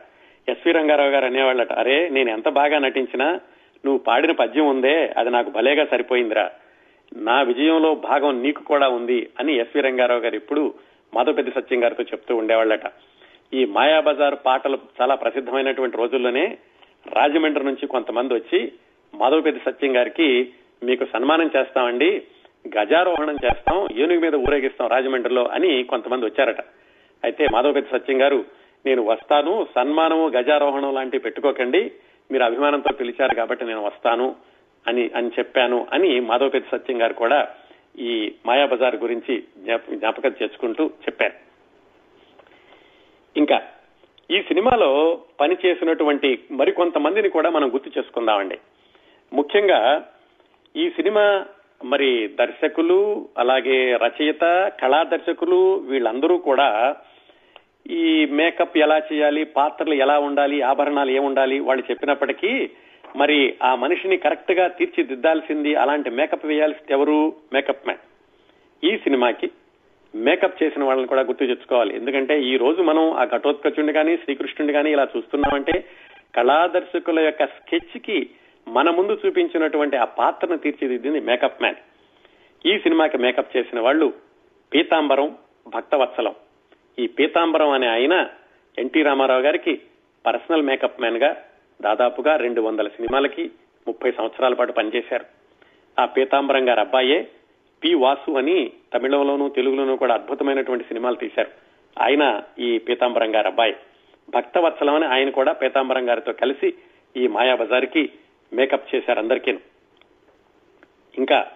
ఎస్వి 0.48 0.72
రంగారావు 0.72 1.10
గారు 1.10 1.24
అనేవాళ్ళట 1.24 1.72
అరే 1.72 2.08
నేను 2.08 2.30
ఎంత 2.30 2.48
బాగా 2.48 2.78
నటించినా 2.78 3.40
నువ్వు 3.84 3.98
పాడిన 3.98 4.32
పద్యం 4.32 4.66
ఉందే 4.66 5.14
అది 5.18 5.30
నాకు 5.30 5.50
భలేగా 5.50 5.84
సరిపోయిందిరా. 5.84 6.50
నా 7.16 7.42
విజయంలో 7.42 7.94
భాగం 7.94 8.42
నీకు 8.42 8.62
కూడా 8.62 8.88
ఉంది 8.88 9.28
అని 9.40 9.56
ఎస్వి 9.56 9.82
రంగారావు 9.82 10.20
గారు 10.20 10.34
ఇప్పుడు 10.34 10.74
మాధవపెద్ది 11.14 11.52
సత్యం 11.52 11.84
గారితో 11.84 12.02
చెప్తూ 12.02 12.36
ఉండేవాళ్ళట. 12.36 12.86
ఈ 13.54 13.64
మాయాబజార్ 13.64 14.36
పాటలు 14.46 14.78
చాలా 15.02 15.14
ప్రసిద్ధమైనటువంటి 15.14 15.96
రోజుల్లోనే 15.96 16.58
రాజమండ్రి 17.06 17.64
నుంచి 17.64 17.86
కొంతమంది 17.86 18.34
వచ్చి 18.34 18.72
మాధవపెద్ది 19.14 19.60
సత్యం 19.70 19.96
గారికి 19.96 20.52
మీకు 20.82 21.04
సన్మానం 21.04 21.50
చేస్తామండి 21.56 22.22
గజారోహణం 22.78 23.36
చేస్తాం 23.44 23.88
ఏనుగు 23.96 24.20
మీద 24.20 24.34
ఊరేగిస్తాం 24.34 24.88
రాజమండ్రిలో 24.88 25.44
అని 25.44 25.82
కొంతమంది 25.82 26.26
వచ్చారట. 26.26 26.60
అయితే 27.24 27.46
మాధవపెద్ది 27.52 27.98
సత్యం 27.98 28.22
గారు 28.22 28.44
నేను 28.86 29.02
వస్తాను 29.02 29.66
సన్మానము 29.74 30.28
గజారోహణం 30.28 30.94
లాంటివి 30.94 31.22
పెట్టుకోకండి 31.22 31.92
మీరు 32.30 32.44
అభిమానంతో 32.44 32.94
పిలిచారు 32.94 33.34
కాబట్టి 33.34 33.64
నేను 33.64 33.84
వస్తాను 33.84 34.36
అని 34.86 35.10
అని 35.16 35.30
చెప్పాను 35.38 35.86
అని 35.92 36.20
మాధవపేట 36.20 36.64
సత్యం 36.72 37.02
గారు 37.02 37.14
కూడా 37.14 37.48
ఈ 37.98 38.32
మాయాబజార్ 38.46 38.96
గురించి 38.96 39.44
జ్ఞాపకం 39.92 40.32
చేసుకుంటూ 40.42 40.86
చెప్పారు. 40.86 41.34
ఇంకా 43.36 43.62
ఈ 44.30 44.42
సినిమాలో 44.42 45.20
పనిచేసినటువంటి 45.40 46.38
మరికొంతమందిని 46.50 47.28
కూడా 47.28 47.50
మనం 47.50 47.74
గుర్తు 47.74 47.90
చేసుకుందామండి. 47.98 48.58
ముఖ్యంగా 49.32 50.10
ఈ 50.76 50.90
సినిమా 50.90 51.46
మరి 51.84 52.28
దర్శకులు 52.28 53.28
అలాగే 53.38 53.96
రచయిత 53.96 54.72
కళా 54.82 55.02
దర్శకులు 55.02 55.76
వీళ్ళందరూ 55.76 56.38
కూడా 56.38 56.96
ఈ 57.90 58.26
మేకప్ 58.26 58.78
ఎలా 58.78 58.98
చేయాలి 58.98 59.44
పాత్రలు 59.44 59.94
ఎలా 59.94 60.18
ఉండాలి 60.18 60.62
ఆభరణాలు 60.62 61.10
ఏముండాలి 61.10 61.60
వాళ్ళు 61.60 61.84
చెప్పినప్పటికీ 61.90 62.70
మరి 63.16 63.54
ఆ 63.62 63.74
మనిషిని 63.74 64.16
కరెక్ట్గా 64.16 64.68
తీర్చిదిద్దాల్సింది 64.68 65.74
అలాంటి 65.74 66.10
మేకప్ 66.10 66.46
వేయాల్సింది 66.46 66.92
ఎవరు? 66.92 67.32
Makeup 67.52 67.86
man. 67.86 68.04
ఈ 68.92 68.98
సినిమాకి 68.98 69.50
మేకప్ 70.14 70.62
చేసిన 70.62 70.84
వాళ్ళని 70.84 71.08
కూడా 71.08 71.20
గుర్తు 71.20 71.44
తెచ్చుకోవాలి. 71.44 71.94
ఎందుకంటే 71.94 72.42
ఈ 72.42 72.56
రోజు 72.56 72.82
మనం 72.82 73.12
ఆ 73.12 73.24
ఘటోత్కచుండి 73.24 73.92
కానీ 73.92 74.16
శ్రీకృష్ణుడి 74.16 74.72
కానీ 74.72 74.92
ఇలా 74.92 75.08
చూస్తున్నామంటే 75.16 75.84
కళాదర్శకుల 76.34 77.20
యొక్క 77.20 77.46
స్కెచ్కి 77.46 78.30
మన 78.68 78.90
ముందు 78.90 79.18
చూపించినటువంటి 79.26 79.96
ఆ 79.96 80.04
పాత్రను 80.04 80.58
తీర్చిదిద్దింది 80.58 81.20
మేకప్ 81.20 81.62
మ్యాన్. 81.62 81.76
ఈ 82.66 82.78
సినిమాకి 82.78 83.18
మేకప్ 83.18 83.56
చేసిన 83.56 83.80
వాళ్ళు 83.80 84.12
పీతాంబరం 84.74 85.36
భక్తవత్సలం. 85.68 86.34
ఈ 87.00 87.06
పీతాంబరం 87.06 87.70
అనే 87.70 87.86
ఆయన 87.86 88.28
ఎన్టీ 88.78 89.02
రామారావు 89.02 89.40
గారికి 89.40 89.80
పర్సనల్ 90.26 90.62
మేకప్ 90.62 91.00
మ్యాన్గా 91.00 91.44
దాదాపుగా 91.82 92.36
రెండు 92.36 92.60
వందల 92.60 92.88
సినిమాలకి 92.88 93.50
ముప్పై 93.88 94.12
సంవత్సరాల 94.12 94.54
పాటు 94.54 94.72
పనిచేశారు. 94.72 95.24
ఆ 96.00 96.04
పీతాంబరం 96.04 96.68
గారి 96.68 96.80
అబ్బాయే 96.80 97.28
పి 97.84 97.94
వాసు 97.94 98.30
అని 98.30 98.72
తమిళంలోనూ 98.94 99.48
తెలుగులోనూ 99.48 99.96
కూడా 99.96 100.14
అద్భుతమైనటువంటి 100.14 100.84
సినిమాలు 100.84 101.14
తీశారు. 101.14 101.50
ఆయన 102.02 102.42
ఈ 102.58 102.78
పీతాంబరం 102.78 103.34
గారి 103.34 103.46
అబ్బాయి. 103.46 103.76
భక్తవత్సలం 104.30 104.94
అని 104.94 105.06
ఆయన 105.06 105.30
కూడా 105.30 105.52
పీతాంబరం 105.52 106.08
గారితో 106.08 106.32
కలిసి 106.32 106.74
ఈ 107.16 107.26
మాయాబజార్కి 107.26 108.10
మేకప్ 108.52 108.94
చేశారు 108.94 109.18
అందరికీ 109.18 109.58
ఇంకా 111.18 111.46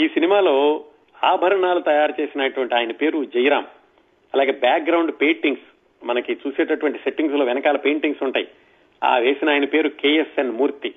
ఈ 0.00 0.08
సినిమాలో 0.08 0.84
ఆభరణాలు 1.24 1.80
తయారు 1.80 2.14
చేసినటువంటి 2.20 2.74
ఆయన 2.74 2.92
పేరు 2.92 3.24
జయరాం. 3.24 3.66
అలాగే 4.34 4.52
బ్యాక్గ్రౌండ్ 4.52 5.12
పెయింటింగ్స్ 5.20 5.62
మనకి 6.04 6.32
చూసేటటువంటి 6.32 6.98
సెట్టింగ్స్లో 6.98 7.44
వెనకాల 7.44 7.76
పెయింటింగ్స్ 7.76 8.22
ఉంటాయి. 8.22 8.48
ఆ 9.04 9.18
వేసిన 9.18 9.50
ఆయన 9.50 9.64
పేరు 9.64 9.88
కేఎస్ఎన్ 9.88 10.50
మూర్తి 10.50 10.94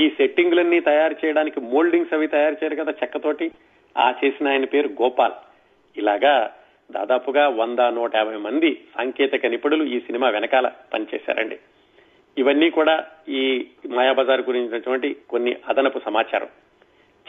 ఈ 0.00 0.08
సెట్టింగ్లన్నీ 0.08 0.80
తయారు 0.80 1.14
చేయడానికి 1.24 1.60
మోల్డింగ్స్ 1.60 2.14
అవి 2.14 2.26
తయారు 2.26 2.54
చేయరు 2.54 2.76
కదా 2.76 2.92
చెక్కతోటి. 3.02 3.50
ఆ 3.98 4.14
చేసిన 4.24 4.48
ఆయన 4.48 4.64
పేరు 4.64 4.88
గోపాల్. 4.88 5.32
ఇలాగా 5.96 6.54
దాదాపుగా 6.90 7.48
వంద 7.48 7.78
నూట 7.78 8.16
యాభై 8.16 8.36
మంది 8.36 8.80
సాంకేతిక 8.94 9.46
నిపుణులు 9.46 9.84
ఈ 9.84 10.00
సినిమా 10.00 10.28
వెనకాల 10.28 10.70
పనిచేశారండి. 10.94 11.58
ఇవన్నీ 12.38 12.70
కూడా 12.70 13.06
ఈ 13.28 13.66
మాయాబజార్ 13.86 14.40
గురించినటువంటి 14.40 15.16
కొన్ని 15.28 15.56
అదనపు 15.68 16.00
సమాచారం. 16.04 16.46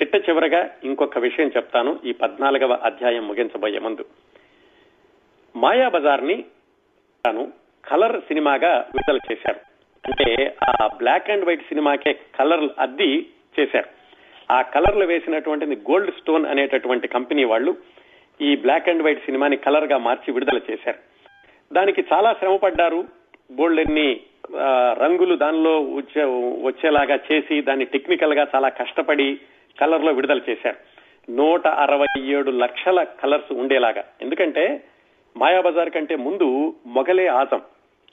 చిట్ట 0.02 0.16
చివరగా 0.16 0.70
ఇంకొక 0.84 1.18
విషయం 1.18 1.48
చెప్తాను. 1.48 2.00
ఈ 2.06 2.12
పద్నాలుగవ 2.12 2.74
అధ్యాయం 2.74 3.28
ముగించబోయే 3.28 3.80
ముందు. 3.80 4.06
మాయాబజార్ని 5.56 6.46
తాను 7.26 7.52
కలర్ 7.86 8.20
సినిమాగా 8.20 8.74
విడుదల 8.96 9.20
చేశారు. 9.32 9.60
అంటే 10.06 10.58
ఆ 10.64 10.88
బ్లాక్ 10.88 11.30
అండ్ 11.30 11.46
వైట్ 11.46 11.62
సినిమాకే 11.62 12.14
కలర్ 12.14 12.70
అద్ది 12.80 13.30
చేశారు. 13.60 13.90
ఆ 14.52 14.62
కలర్లు 14.62 15.06
వేసినటువంటి 15.06 15.66
గోల్డ్ 15.66 16.12
స్టోన్ 16.12 16.46
అనేటటువంటి 16.46 17.08
కంపెనీ 17.08 17.44
వాళ్ళు 17.44 17.78
ఈ 18.42 18.56
బ్లాక్ 18.56 18.90
అండ్ 18.90 19.04
వైట్ 19.04 19.26
సినిమాని 19.26 19.58
కలర్గా 19.58 19.98
మార్చి 19.98 20.34
విడుదల 20.34 20.60
చేశారు. 20.72 20.98
దానికి 21.74 22.02
చాలా 22.14 22.34
శ్రమ 22.34 22.56
పడ్డారు 22.56 23.06
బోల్డ్ 23.52 23.80
ఎన్ని 23.80 24.20
రంగులు 25.04 25.36
దానిలో 25.36 25.82
వచ్చేలాగా 26.68 27.20
చేసి 27.32 27.62
దాన్ని 27.62 27.86
టెక్నికల్గా 27.86 28.48
చాలా 28.56 28.70
కష్టపడి 28.70 29.40
కలర్లో 29.80 30.12
విడుదల 30.12 30.42
చేశారు. 30.50 30.78
నూట 31.32 31.68
అరవై 31.68 32.22
ఏడు 32.22 32.52
లక్షల 32.52 33.04
కలర్స్ 33.04 33.52
ఉండేలాగా. 33.54 34.04
ఎందుకంటే 34.22 34.84
మాయాబజార్ 35.38 35.90
కంటే 35.90 36.16
ముందు 36.16 36.76
మొగలే 36.86 37.28
ఆతం 37.28 37.62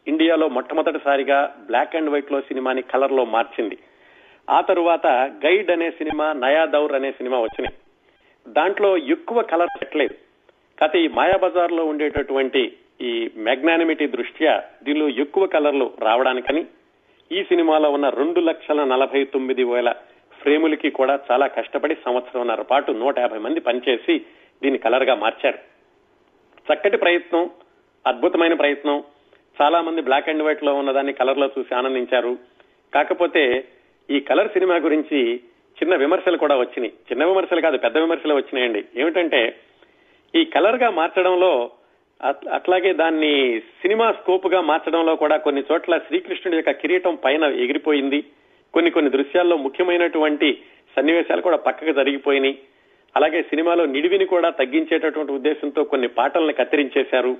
ఇండియాలో 0.08 0.48
మొట్టమొదటిసారిగా 0.48 1.56
బ్లాక్ 1.66 1.96
అండ్ 1.96 2.10
వైట్లో 2.10 2.40
సినిమాని 2.40 2.82
కలర్లో 2.82 3.24
మార్చింది. 3.24 3.78
ఆ 4.50 4.60
తరువాత 4.60 5.06
గైడ్ 5.46 5.70
అనే 5.70 5.90
సినిమా 5.90 6.32
నయా 6.32 6.64
దౌర్ 6.64 6.92
అనే 6.92 7.12
సినిమా 7.12 7.38
వచ్చినాయి. 7.38 7.76
దాంట్లో 8.52 8.96
ఎక్కువ 8.96 9.42
కలర్ 9.42 9.68
పెట్టలేదు. 9.80 10.14
కాకపోతే 10.80 11.04
ఈ 11.04 11.08
మాయాబజార్లో 11.08 11.84
ఉండేటటువంటి 11.84 12.72
ఈ 13.00 13.30
మ్యాగ్నానిమిటీ 13.36 14.06
దృష్ట్యా 14.06 14.62
దీనిలో 14.82 15.08
ఎక్కువ 15.08 15.46
కలర్లు 15.46 15.92
రావడానికని 15.98 16.66
ఈ 17.32 17.44
సినిమాలో 17.44 17.90
ఉన్న 17.90 18.08
రెండు 18.08 18.40
లక్షల 18.40 18.84
నలభై 18.84 19.24
తొమ్మిది 19.24 19.64
వేల 19.64 19.94
ఫ్రేములకి 20.40 20.90
కూడా 20.90 21.18
చాలా 21.32 21.46
కష్టపడి 21.46 21.96
సంవత్సరంన్నర 22.04 22.62
పాటు 22.62 22.92
నూట 22.92 23.18
యాభై 23.18 23.38
మంది 23.38 23.60
పనిచేసి 23.60 24.18
దీన్ని 24.62 24.78
కలర్గా 24.78 25.14
మార్చారు. 25.14 25.71
చక్కటి 26.72 26.96
ప్రయత్నం 26.96 27.50
అద్భుతమైన 28.06 28.54
ప్రయత్నం. 28.54 29.02
చాలా 29.62 29.80
మంది 29.80 30.02
బ్లాక్ 30.02 30.28
అండ్ 30.28 30.42
వైట్లో 30.42 30.74
ఉన్నదాన్ని 30.74 31.12
కలర్లో 31.12 31.50
చూసి 31.58 31.74
ఆనందించారు. 31.74 32.38
కాకపోతే 32.94 33.64
ఈ 34.10 34.20
కలర్ 34.20 34.48
సినిమా 34.48 34.76
గురించి 34.76 35.34
చిన్న 35.72 35.96
విమర్శలు 35.96 36.36
కూడా 36.36 36.56
వచ్చినాయి. 36.56 36.92
చిన్న 37.12 37.24
విమర్శలు 37.24 37.60
కాదు 37.60 37.76
పెద్ద 37.76 37.98
విమర్శలు 37.98 38.34
వచ్చినాయండి. 38.34 38.84
ఏమిటంటే 38.96 39.56
ఈ 40.34 40.44
కలర్గా 40.44 40.90
మార్చడంలో 40.90 41.70
అట్- 42.22 42.50
అట్లాగే 42.50 42.92
దాన్ని 42.92 43.60
సినిమా 43.60 44.12
స్కోప్గా 44.12 44.60
మార్చడంలో 44.60 45.16
కూడా 45.16 45.36
కొన్ని 45.36 45.64
చోట్ల 45.72 45.98
శ్రీకృష్ణుడి 45.98 46.56
యొక్క 46.56 46.70
కిరీటం 46.70 47.14
పైన 47.14 47.44
ఎగిరిపోయింది. 47.44 48.24
కొన్ని 48.74 48.90
కొన్ని 48.90 49.10
దృశ్యాల్లో 49.10 49.56
ముఖ్యమైనటువంటి 49.56 50.62
సన్నివేశాలు 50.96 51.42
కూడా 51.42 51.56
పక్కకు 51.56 51.92
జరిగిపోయినాయి. 51.92 52.58
అలాగే 53.16 53.42
సినిమాలో 53.42 53.86
నిడివిని 53.86 54.24
కూడా 54.24 54.50
తగ్గించేటటువంటి 54.50 55.32
ఉద్దేశంతో 55.32 55.84
కొన్ని 55.84 56.08
పాటలను 56.08 56.52
కత్తిరించేశారు 56.52 57.36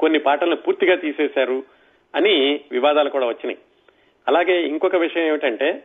కొన్ని 0.00 0.18
పాటలను 0.18 0.56
పూర్తిగా 0.56 0.94
తీసేశారు 0.96 1.62
అని 2.14 2.60
వివాదాలు 2.72 3.10
కూడా 3.10 3.26
వచ్చినాయి. 3.26 3.58
అలాగే 4.28 4.66
ఇంకొక 4.66 4.96
విషయం 4.96 5.24
ఏమిటంటే 5.24 5.82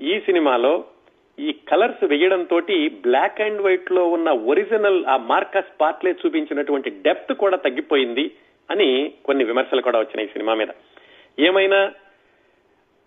ఈ 0.00 0.20
సినిమాలో 0.20 0.84
ఈ 1.38 1.54
కలర్స్ 1.68 2.04
వేయడం 2.04 2.44
తోటి 2.44 2.88
బ్లాక్ 2.88 3.40
అండ్ 3.40 3.62
వైట్లో 3.62 4.08
ఉన్న 4.08 4.30
ఒరిజినల్ 4.30 5.04
ఆ 5.04 5.16
మార్కస్ 5.16 5.80
పార్ట్లే 5.80 6.14
చూపించినటువంటి 6.26 6.90
డెప్త్ 6.90 7.32
కూడా 7.32 7.56
తగ్గిపోయింది 7.56 8.30
అని 8.70 9.12
కొన్ని 9.24 9.44
విమర్శలు 9.44 9.82
కూడా 9.82 9.98
వచ్చినాయి 9.98 10.28
ఈ 10.28 10.32
సినిమా 10.32 10.54
మీద. 10.54 10.68
ఏమైనా 11.38 11.92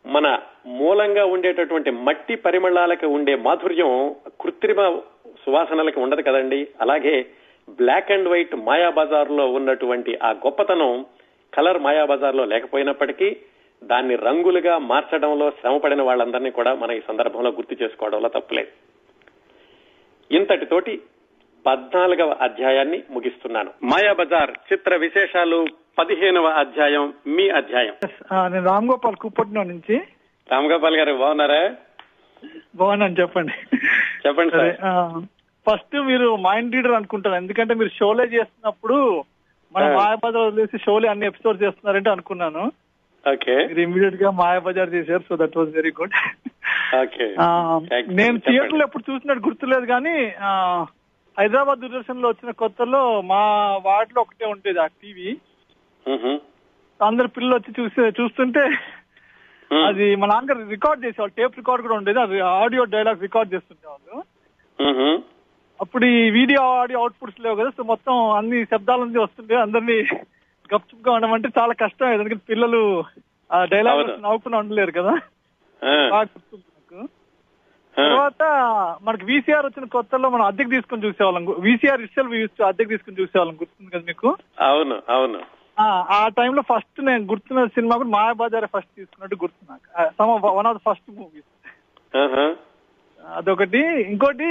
మన 0.06 0.40
మూలంగా 0.66 1.26
ఉండేటటువంటి 1.26 1.92
మట్టి 1.92 2.36
పరిమళాలకు 2.36 3.08
ఉండే 3.08 3.36
మాధుర్యం 3.36 4.16
కృత్రిమ 4.42 5.02
సువాసనలకి 5.46 6.00
ఉండదు 6.00 6.22
కదండి. 6.22 6.68
అలాగే 6.82 7.26
బ్లాక్ 7.70 8.12
అండ్ 8.12 8.28
వైట్ 8.28 8.56
మాయాబజార్లో 8.56 9.46
ఉన్నటువంటి 9.52 10.20
ఆ 10.24 10.32
గొప్పతనం 10.32 11.06
కలర్ 11.54 11.80
మాయాబజార్లో 11.80 12.46
లేకపోయినప్పటికీ 12.46 13.38
దాన్ని 13.84 14.16
రంగులుగా 14.16 14.78
మార్చడంలో 14.78 15.50
శ్రమపడిన 15.50 16.02
వాళ్ళందరినీ 16.02 16.50
కూడా 16.50 16.74
మనం 16.74 16.92
ఈ 16.92 17.02
సందర్భంలో 17.08 17.50
గుర్తు 17.52 17.84
చేసుకోవడంలో 17.84 18.30
తప్పులేదు. 18.30 18.72
ఇంతటితోటి 20.32 21.02
పద్నాలుగవ 21.66 22.36
అధ్యాయాన్ని 22.42 23.04
ముగిస్తున్నాను. 23.10 23.72
మాయాబజార్ 23.84 24.52
చిత్ర 24.74 24.96
విశేషాలు 24.96 25.68
పదిహేనవ 26.00 26.48
అధ్యాయం 26.48 27.14
మీ 27.28 27.50
అధ్యాయం. 27.50 27.94
నేను 28.52 28.66
రామ్ 28.66 28.90
గోపాల్ 28.90 29.16
కుప్పట్నం 29.16 29.68
నుంచి. 29.68 30.02
రామగోపాల్ 30.52 30.98
గారు 30.98 31.14
బాగున్నారా? 31.14 31.76
బాగున్నాను 32.76 33.16
చెప్పండి. 33.22 33.78
చెప్పండి 34.28 34.54
సరే 34.56 34.72
ఫస్ట్ 35.66 35.96
మీరు 36.10 36.28
మైండ్ 36.46 36.76
రీడర్ 36.76 36.98
అనుకుంటాను 36.98 37.36
ఎందుకంటే 37.36 37.74
మీరు 37.74 37.92
షోలే 37.98 38.26
చేస్తున్నప్పుడు 38.36 38.98
మన. 39.76 39.86
మాయాబజార్ 39.96 40.48
వదిలేసి 40.48 40.78
షోలే 40.84 41.08
అన్ని 41.08 41.26
ఎపిసోడ్ 41.26 41.64
చేస్తున్నారంటే 41.64 42.10
అనుకున్నాను 42.10 42.64
ఓకే 43.24 43.56
మీరు 43.70 43.82
ఇమీడియట్గా 43.82 44.30
మాయాబజార్ 44.38 44.94
చేశారు 44.94 45.24
so 45.30 45.36
that 45.36 45.58
was 45.58 45.72
very 45.76 45.92
good. 45.98 46.16
నేను. 48.12 48.38
థియేటర్లో 48.46 48.84
ఎప్పుడు 48.86 49.04
చూసినట్టు 49.10 49.46
గుర్తులేదు 49.48 49.86
కానీ 49.86 50.16
హైదరాబాద్ 51.38 51.82
దూరదర్శన్లో 51.82 52.28
వచ్చిన 52.30 52.52
కొత్తలో 52.62 53.02
మా 53.32 53.42
వార్డులో 53.86 54.22
ఒకటే 54.22 54.46
ఉండేది 54.46 54.80
ఆ 54.80 54.88
టీవీ. 55.02 55.30
అందరు 57.00 57.28
పిల్లలు 57.28 57.56
వచ్చి 57.56 57.72
చూసి 57.80 58.08
చూస్తుంటే. 58.22 58.64
అది 59.76 60.16
మా 60.16 60.28
నాన్నగారు 60.28 60.70
రికార్డ్ 60.70 61.06
చేసేవాళ్ళు. 61.06 61.34
టేప్ 61.38 61.58
రికార్డ్ 61.58 61.82
కూడా 61.82 61.96
ఉండేది. 61.96 62.20
అది 62.22 62.40
ఆడియో 62.40 62.84
డైలాగ్ 62.84 63.22
రికార్డ్ 63.22 63.54
చేస్తుండేవాళ్ళు. 63.54 64.24
మ్హూ. 64.92 65.24
అప్పుడు 65.82 66.06
ఈ 66.06 66.30
వీడియో 66.30 66.62
ఆడియో 66.62 67.00
అవుట్పుట్స్ 67.00 67.42
లేవు 67.42 67.56
కదా 67.56 67.70
సో 67.70 67.84
మొత్తం 67.84 68.32
అన్ని 68.32 68.66
శబ్దాల 68.66 69.00
నుంచి 69.00 69.20
వస్తుండే. 69.20 69.56
అందరినీ 69.56 70.02
గప్చుప్గా 70.76 71.12
ఉండమంటే 71.12 71.50
చాలా 71.60 71.74
కష్టం. 71.74 72.12
ఎందుకంటే 72.12 72.36
పిల్లలు 72.36 73.04
ఆ 73.54 73.66
డైలాగ్ 73.66 74.00
అవును. 74.00 74.16
నవ్వుకుని 74.16 74.56
ఉండలేరు 74.56 74.92
కదా. 74.92 75.20
బాగా 76.10 76.20
ఆ. 76.20 77.06
తర్వాత 77.98 78.44
మనకి 79.02 79.26
వీసీఆర్ 79.26 79.66
వచ్చిన 79.66 79.86
కొత్తలో 79.86 80.30
మనం 80.30 80.46
అద్దెకి 80.46 80.70
తీసుకొని 80.70 81.06
చూసేవాళ్ళం. 81.06 81.56
వీసీఆర్ 81.60 82.02
ఇస్సెల్ 82.02 82.64
అద్దెకి 82.64 82.90
తీసుకొని 82.90 83.22
చూసేవాళ్ళం. 83.22 83.56
గుర్తుంది 83.56 83.92
కదా 83.92 84.04
మీకు? 84.08 84.38
అవును 84.62 85.02
అవును. 85.10 85.57
ఆ, 85.78 85.86
ఆ 86.12 86.28
టైంలో 86.38 86.62
ఫస్ట్ 86.70 87.00
నేను 87.02 87.24
గుర్తున్న 87.24 87.66
సినిమా 87.68 87.96
కూడా 87.98 88.10
మాయాబజార్ 88.10 88.66
ఫస్ట్ 88.76 88.94
తీసుకున్నట్టు 88.96 89.38
గుర్తు 89.42 89.62
నాకు. 89.70 89.86
One 90.58 90.68
of 90.70 90.78
the 90.78 90.82
first 90.88 91.10
movies. 91.18 91.50
అదొకటి. 93.24 93.82
ఇంకోటి 94.10 94.48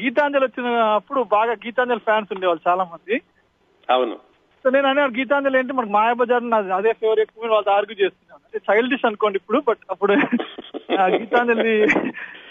గీతాంజలి 0.00 0.44
వచ్చినప్పుడు 0.44 1.20
బాగా 1.34 1.52
గీతాంజలి 1.64 2.00
ఫ్యాన్స్ 2.00 2.32
ఉండేవాళ్ళు 2.34 2.62
చాలా 2.68 2.84
మంది 2.84 3.16
అవును. 3.88 4.16
సో 4.64 4.70
నేను 4.70 4.88
అనే 4.88 5.02
గీతాంజలి 5.18 5.58
ఏంటి? 5.58 5.72
మనకు 5.72 5.92
మాయాబజార్ 5.92 6.50
నాది 6.50 6.72
అదే 6.72 6.92
ఫేవరెట్ 7.00 7.32
మూవీ 7.36 7.48
వాళ్ళతో 7.48 7.72
ఆర్గ్యూ 7.72 7.96
చేస్తున్నాను. 8.02 8.42
అంటే 8.46 8.58
చైల్డిష్ 8.68 9.06
అనుకోండి 9.06 9.36
ఇప్పుడు 9.36 9.58
బట్ 9.68 9.82
అప్పుడు 9.90 10.14
గీతాంజలి 11.14 11.74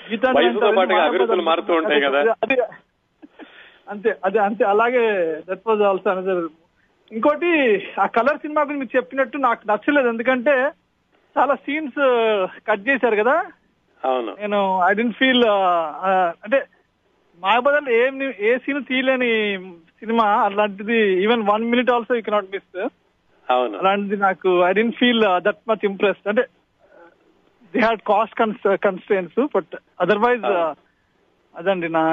గీతాంజలి 0.09 1.43
మారుతూ 1.49 1.73
ఉంటాయి 1.79 2.01
కదా. 2.07 2.19
అంతే 3.87 4.09
అదే 4.23 4.39
అంతే 4.39 4.63
అలాగే 4.65 5.03
దట్ 5.47 5.67
వాజ్ 5.67 5.81
ఆల్సో 5.89 6.07
అనదర్ 6.09 6.41
ఇంకోటి 7.11 7.49
ఆ 8.03 8.05
కలర్ 8.17 8.41
సినిమా 8.43 8.61
గురించి 8.61 8.81
మీరు 8.81 8.95
చెప్పినట్టు 8.97 9.37
నాకు 9.45 9.61
నచ్చలేదు. 9.69 10.07
ఎందుకంటే 10.13 10.55
చాలా 11.35 11.53
సీన్స్ 11.65 11.99
కట్ 12.67 12.87
చేశారు 12.89 13.15
కదా. 13.21 13.35
అవును. 14.03 14.31
నేను 14.41 14.59
ఐ 14.87 14.91
డెంట్ 14.99 15.17
ఫీల్ 15.19 15.45
అంటే 16.45 16.59
మాయాబజార్ 17.43 17.89
ఏం 18.01 18.13
ఏ 18.49 18.51
సీన్ 18.65 18.87
తీయలేని 18.89 19.31
సినిమా 20.01 20.25
అలాంటిది 20.47 20.99
even 21.23 21.43
one 21.51 21.65
minute 21.71 21.91
also 21.95 22.15
you 22.17 22.23
cannot 22.27 22.53
miss 22.55 22.77
అవును. 23.47 23.75
అలాంటిది 23.81 24.17
నాకు 24.27 24.49
I 24.69 24.71
didn't 24.79 24.99
feel 25.01 25.23
that 25.47 25.61
much 25.71 25.85
impressed 25.91 26.29
అంటే 26.31 26.43
they 27.73 27.79
had 27.85 28.03
cast 28.11 28.35
constants 28.87 29.39
but 29.55 29.75
otherwise. 30.05 30.47
అదండి 31.55 31.89
నా 31.97 32.03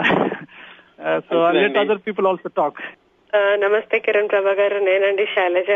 so 1.28 1.36
let. 1.58 1.78
Other 1.84 2.04
people 2.08 2.28
also 2.30 2.50
talk 2.60 2.80
నమస్తే 3.36 3.98
కిరణ్ 3.98 4.28
ప్రభా 4.28 4.52
గారు 4.52 4.78
నేనండి 4.78 5.24
శైలజ. 5.26 5.70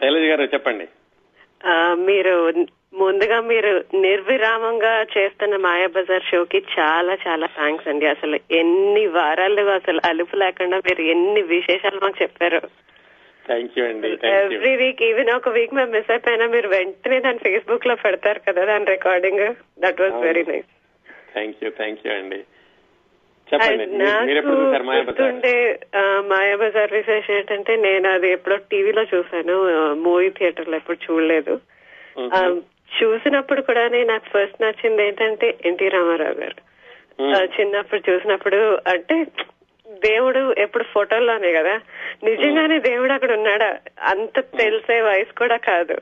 శైలజ 0.00 0.24
గారు 0.30 0.42
చెప్పండి. 0.42 0.86
మీరు 2.08 2.34
ముందుగా 2.94 3.40
మీరు 3.40 3.84
నిర్విరామంగా 3.94 4.92
చేస్తున్న 5.02 5.56
మాయాబజార్ 5.56 6.28
షోకి 6.30 6.62
చాలా 6.78 7.16
చాలా 7.26 7.46
థ్యాంక్స్ 7.46 7.88
అండి. 7.88 8.06
అసలు 8.06 8.36
ఎన్ని 8.50 9.06
వారాలు 9.06 9.64
అసలు 9.70 10.00
అలుపు 10.08 10.36
లేకుండా 10.36 10.78
మీరు 10.78 11.02
ఎన్ని 11.14 11.42
విశేషాలు 11.42 12.00
మాకు 12.02 12.22
చెప్పారు. 12.22 12.60
ఎవ్రీ 14.30 14.76
వీక్ 14.76 15.02
ఈవెన్ 15.02 15.30
ఒక 15.30 15.48
వీక్ 15.48 15.74
మేము 15.74 15.90
మిస్ 15.90 16.10
అయిపోయినా 16.10 16.46
మీరు 16.46 16.68
వెంటనే 16.68 17.20
దాని 17.20 17.38
ఫేస్బుక్లో 17.38 17.94
పెడతారు 17.94 18.40
కదా 18.48 18.64
దాని 18.64 18.84
recording 18.84 19.54
that 19.78 20.00
was 20.00 20.14
very 20.14 20.44
nice 20.48 20.70
thank 21.32 21.64
you 21.64 21.70
thank 21.70 22.06
you 22.06 22.12
అండి. 22.12 22.40
చెప్పండి 23.54 23.86
నాకు 23.86 24.48
మాయాబజార్? 24.82 25.22
గుర్తుండే 25.22 25.80
ఆ, 25.96 26.22
మాయాబజార్ 26.26 26.92
విశేషం 26.92 27.34
ఏంటంటే 27.34 27.76
నేను 27.76 28.10
అది 28.10 28.30
ఎప్పుడో 28.30 28.56
టీవీలో 28.56 29.02
చూసాను 29.02 29.54
మూవీ 29.94 30.30
థియేటర్లో 30.30 30.76
ఎప్పుడు 30.76 31.12
చూడలేదు. 31.12 31.60
చూసినప్పుడు 33.02 33.60
కూడా 33.60 33.88
నాకు 33.88 34.24
ఫస్ట్ 34.24 34.62
నచ్చింది 34.62 35.06
ఏంటంటే 35.06 35.58
ఎన్టీ 35.66 35.88
రామారావు 35.88 36.34
గారు. 36.34 36.68
చిన్నప్పుడు 37.60 38.10
చూసినప్పుడు 38.10 38.56
అంటే 38.88 39.24
దేవుడు 40.04 40.54
ఎప్పుడు 40.58 40.84
ఫోటోల్లోనే 40.84 41.52
కదా. 41.52 41.80
నిజంగానే 42.24 42.78
దేవుడు 42.78 43.12
అక్కడ 43.12 43.32
ఉన్నాడా? 43.32 43.78
అంత 44.02 44.40
తెలిసే 44.40 45.00
వయసు 45.00 45.38
కూడా 45.38 45.56
కాదు. 45.56 46.00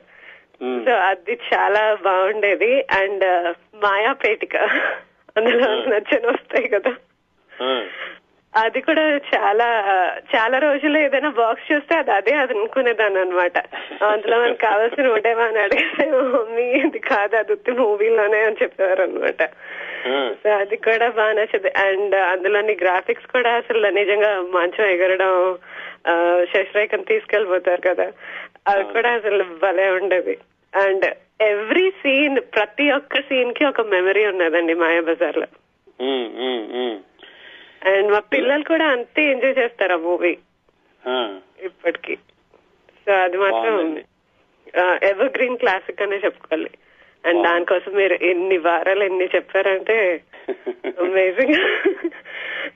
సో 0.85 0.91
అది 0.91 1.39
చాలా 1.53 1.97
బాగుండేది. 2.03 2.81
అండ్ 2.81 3.53
మాయాపేటిక. 3.83 4.57
అందులో 5.37 5.75
నచ్చని 5.75 6.27
వస్తాయి 6.27 6.67
కదా. 6.67 6.95
అది 8.55 8.81
కూడా 8.81 9.01
చాలా 9.17 9.67
చాలా 10.35 10.57
రోజులు 10.57 10.97
ఏదైనా 10.97 11.29
బాక్స్ 11.29 11.73
చూస్తే 11.73 11.97
అది 11.97 12.11
అదే 12.11 12.33
అది 12.33 12.53
అనుకునేదాన్ని 12.53 13.19
అనమాట 13.19 13.57
అందులో 14.03 14.39
మనకు 14.39 14.57
కావాల్సిన 14.57 15.07
ఉండేవా 15.07 15.43
అని 15.43 15.59
అడిగితే 15.59 16.11
మమ్మీ 16.11 16.63
ఇది 16.63 16.99
కాదు 16.99 17.35
అది 17.35 17.53
ఉత్తి 17.53 17.71
మూవీలోనే 17.71 18.39
అని 18.39 18.55
చెప్పేవారు 18.63 19.01
అనమాట. 19.01 19.43
సో 20.43 20.49
అది 20.49 20.77
కూడా 20.77 21.09
బాగా 21.09 21.31
నచ్చింది. 21.31 21.69
అండ్ 21.69 22.15
అందులోని 22.15 22.77
గ్రాఫిక్స్ 22.81 23.27
కూడా 23.27 23.51
అసలు 23.51 23.87
నిజంగా 23.87 24.41
మంచం 24.41 24.85
ఎగరడం 24.85 25.57
శశిరేఖను 26.45 27.03
తీసుకెళ్ళిపోతారు 27.03 27.81
కదా. 27.81 28.11
అది 28.67 28.83
కూడా 28.83 29.09
అసలు 29.11 29.43
భలే 29.43 29.89
ఉండేది. 29.89 30.37
అండ్ 30.75 31.05
ఎవ్రీ 31.41 31.89
సీన్ 31.89 32.39
ప్రతి 32.39 32.91
ఒక్క 32.91 33.15
సీన్కి 33.15 33.65
ఒక 33.65 33.81
మెమరీ 33.81 34.25
ఉన్నదండి 34.25 34.73
మాయాబజార్లో. 34.73 35.47
అండ్ 37.85 38.11
మా 38.11 38.19
పిల్లలు 38.19 38.63
కూడా 38.63 38.85
అంతే 38.85 39.31
ఎంజాయ్ 39.31 39.57
చేస్తారు 39.57 39.93
ఆ 39.93 39.95
మూవీ 39.95 40.37
ఆ. 41.07 41.39
ఇప్పటికి. 41.61 42.15
సో 43.05 43.11
అది 43.13 43.37
మాత్రం. 43.37 43.97
ఎవర్ 45.03 45.37
గ్రీన్ 45.37 45.57
క్లాసిక్ 45.57 46.01
అనే 46.01 46.15
చెప్పుకోవాలి. 46.15 46.69
అండ్. 47.25 47.47
దానికోసం 47.47 47.91
మీరు 47.91 48.13
ఎన్ని 48.13 48.57
వారాలు 48.57 49.03
ఎన్ని 49.03 49.25
చెప్పారంటే 49.25 50.21
amazing 50.85 51.55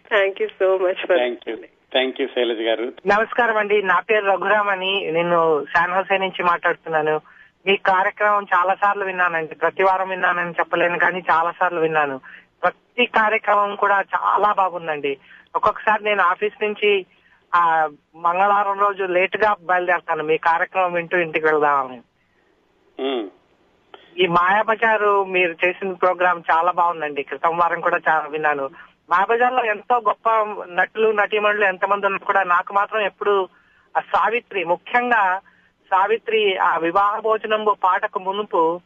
thank 0.10 0.42
you 0.42 0.48
so 0.48 0.78
much 0.78 0.96
for 0.96 1.18
thank 1.18 1.50
you 1.50 1.56
thank 1.92 2.22
you 2.22 2.28
Shailaja 2.28 2.58
garu. 2.58 2.84
నమస్కారం 2.84 3.58
అండి. 3.58 3.84
నా 3.84 4.00
పేరు 4.00 4.26
రఘురామ్ 4.26 4.70
అని 4.70 5.12
నేను 5.12 5.66
శాన్ 5.66 5.92
హోసే 5.92 6.18
నుంచి 6.18 6.44
మాట్లాడుతున్నాను. 6.44 7.22
మీ 7.66 7.78
కార్యక్రమం 7.78 8.46
చాలా 8.56 8.76
సార్లు 8.76 9.06
విన్నానండి. 9.06 9.56
ప్రతి 9.56 9.84
వారం 9.84 10.10
విన్నానని 10.10 10.52
చెప్పలేను 10.52 11.00
కానీ 11.00 11.24
చాలా 11.32 11.52
సార్లు 11.52 11.80
విన్నాను. 11.80 12.22
ప్రతి 12.63 13.06
కార్యక్రమం 13.06 13.76
కూడా 13.76 13.97
చాలా 14.00 14.54
బాగుందండి. 14.54 15.17
ఒక్కొక్కసారి 15.56 16.04
నేను 16.04 16.24
ఆఫీస్ 16.24 16.63
నుంచి 16.63 17.06
ఆ 17.56 17.89
మంగళవారం 18.15 18.80
రోజు 18.80 19.04
లేట్గా 19.04 19.56
బయలుదేరతాను. 19.62 20.24
మీ 20.24 20.38
కార్యక్రమం 20.38 20.93
వింటూ 20.93 21.17
ఇంటికి 21.17 21.45
వెళ్దామని. 21.45 22.02
ఈ 24.17 24.28
మాయాబజారు 24.28 25.24
మీరు 25.24 25.56
చేసిన 25.65 25.91
ప్రోగ్రామ్ 25.91 26.43
చాలా 26.52 26.71
బాగుందండి. 26.71 27.24
క్రితం 27.24 27.58
వారం 27.58 27.82
కూడా 27.82 28.00
చాలా 28.10 28.26
విన్నాను. 28.28 28.69
మాయాబజార్లో 29.10 29.65
ఎంతో 29.65 29.95
గొప్ప 29.95 30.30
నటులు 30.69 31.12
నటీమణులు 31.12 31.65
ఎంతమంది 31.65 32.06
ఉన్నా 32.06 32.26
కూడా 32.26 32.43
నాకు 32.43 32.74
మాత్రం 32.74 33.02
ఎప్పుడు 33.02 33.50
ఆ 33.97 34.00
సావిత్రి 34.00 34.63
ముఖ్యంగా 34.63 35.39
సావిత్రి 35.91 36.58
ఆ 36.58 36.78
వివాహ 36.78 37.19
భోజనం 37.19 37.65
పాటకు 37.84 38.19
మునుపు 38.19 38.82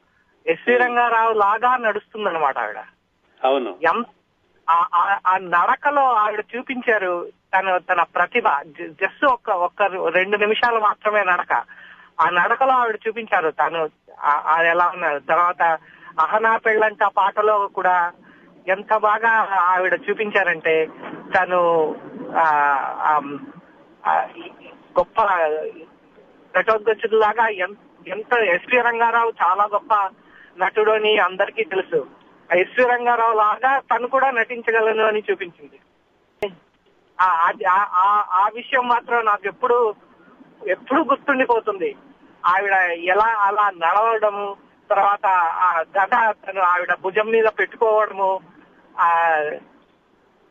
ఎస్వి 0.48 0.78
రంగారావు 0.78 1.34
లాగా 1.34 1.78
నడుస్తుందన్నమాట 1.78 2.58
ఆవిడ. 2.58 2.78
అవును. 3.44 3.76
ఎం- 3.84 4.06
ఆ- 4.70 5.20
ఆ- 5.28 5.38
నడకలో 5.38 6.02
ఆవిడ 6.02 6.46
చూపించారు 6.58 7.30
తన 7.58 7.78
తన 7.78 8.04
ప్రతిభ. 8.04 8.44
జస్ట్ 9.02 9.26
ఒక్క 9.26 9.50
ఒక్క 9.50 9.82
రెండు 10.08 10.38
నిమిషాలు 10.38 10.80
మాత్రమే 10.80 11.24
నడక. 11.24 11.54
ఆ 12.22 12.30
నడకలో 12.30 12.72
ఆవిడ 12.72 13.00
చూపించారు 13.08 13.50
తను. 13.50 13.90
ఆ- 14.24 14.62
ఎలా 14.62 14.88
ఉన్నారు? 14.88 15.20
తర్వాత 15.20 15.62
అహనా 16.20 16.58
పెళ్ళంట 16.58 17.04
పాటలో 17.04 17.68
కూడా 17.68 18.12
ఎంత 18.68 18.98
బాగా 18.98 19.30
ఆవిడ 19.60 20.00
చూపించారంటే 20.10 20.88
తను 21.38 21.96
ఆ, 22.38 23.22
గొప్ప 25.00 25.22
నటోద్గచులాగా 26.58 27.48
ఎంత 28.08 28.34
ఎస్వి 28.34 28.82
రంగారావు 28.82 29.34
చాలా 29.44 29.64
గొప్ప 29.64 30.10
నటుడు 30.58 30.92
అని 30.92 31.18
అందరికీ 31.18 31.64
తెలుసు. 31.64 32.08
ఎస్వి 32.54 32.86
రంగారావు 32.86 33.34
లాగా 33.34 33.80
తను 33.80 34.08
కూడా 34.08 34.32
నటించగలను 34.32 35.04
అని 35.04 35.24
చూపించింది. 35.32 35.80
ఆ 37.22 38.50
విషయం 38.54 38.88
మాత్రం 38.88 39.26
నాకు 39.26 39.48
ఎప్పుడు 39.48 39.96
ఎప్పుడు 40.68 41.02
గుర్తుండిపోతుంది. 41.02 41.96
ఆవిడ 42.46 42.74
ఎలా 42.92 43.26
అలా 43.26 43.70
నడవడము 43.70 44.56
తర్వాత 44.90 45.26
ఆ 45.36 45.80
గద 45.80 46.32
తను 46.32 46.62
ఆవిడ 46.62 46.94
భుజం 47.02 47.28
మీద 47.28 47.46
పెట్టుకోవడము 47.60 48.40
ఆ 49.00 49.10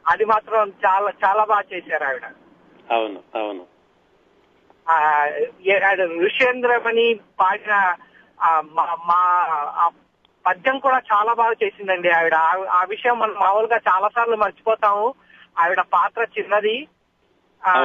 అది 0.09 0.24
మాత్రం 0.24 0.72
చాలా 0.87 1.12
చాలా 1.24 1.44
బాగా 1.44 1.62
చేశారు 1.74 2.04
ఆవిడ. 2.04 2.24
అవును 2.92 3.38
అవును. 3.38 3.66
నృషేంద్రమణి 6.07 7.20
పాడిన 7.40 7.96
మా- 8.64 10.04
పద్యం 10.46 10.78
కూడా 10.78 11.00
చాలా 11.12 11.33
బాగా 11.33 11.52
చేసిందండి 11.64 12.11
ఆవిడ. 12.11 12.35
ఆ- 12.35 12.85
విషయం 12.85 13.18
మనం 13.18 13.35
మామూలుగా 13.40 13.76
చాలా 13.76 14.09
సార్లు 14.09 14.37
మర్చిపోతాము. 14.37 15.14
ఆవిడ 15.59 15.80
పాత్ర 15.80 16.26
చిన్నది. 16.38 16.88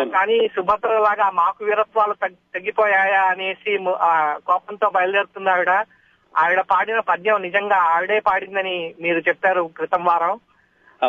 కానీ 0.10 0.48
సుభద్ర 0.56 1.00
లాగా 1.00 1.30
మాకు 1.30 1.66
వీరత్వాలు 1.66 2.14
తగ్గి- 2.14 2.60
తగ్గిపోయాయా 2.60 3.22
అనేసి 3.22 3.78
కోపంతో 4.48 4.90
బయలుదేరుతుంది 4.90 5.50
ఆవిడ. 5.50 5.70
ఆవిడ 6.38 6.60
పాడిన 6.60 7.00
పద్యం 7.00 7.42
నిజంగా 7.42 7.76
ఆవిడే 7.76 8.20
పాడిందని 8.20 8.96
మీరు 9.02 9.20
చెప్పారు 9.20 9.70
క్రితం 9.76 10.04
వారం. 10.04 10.40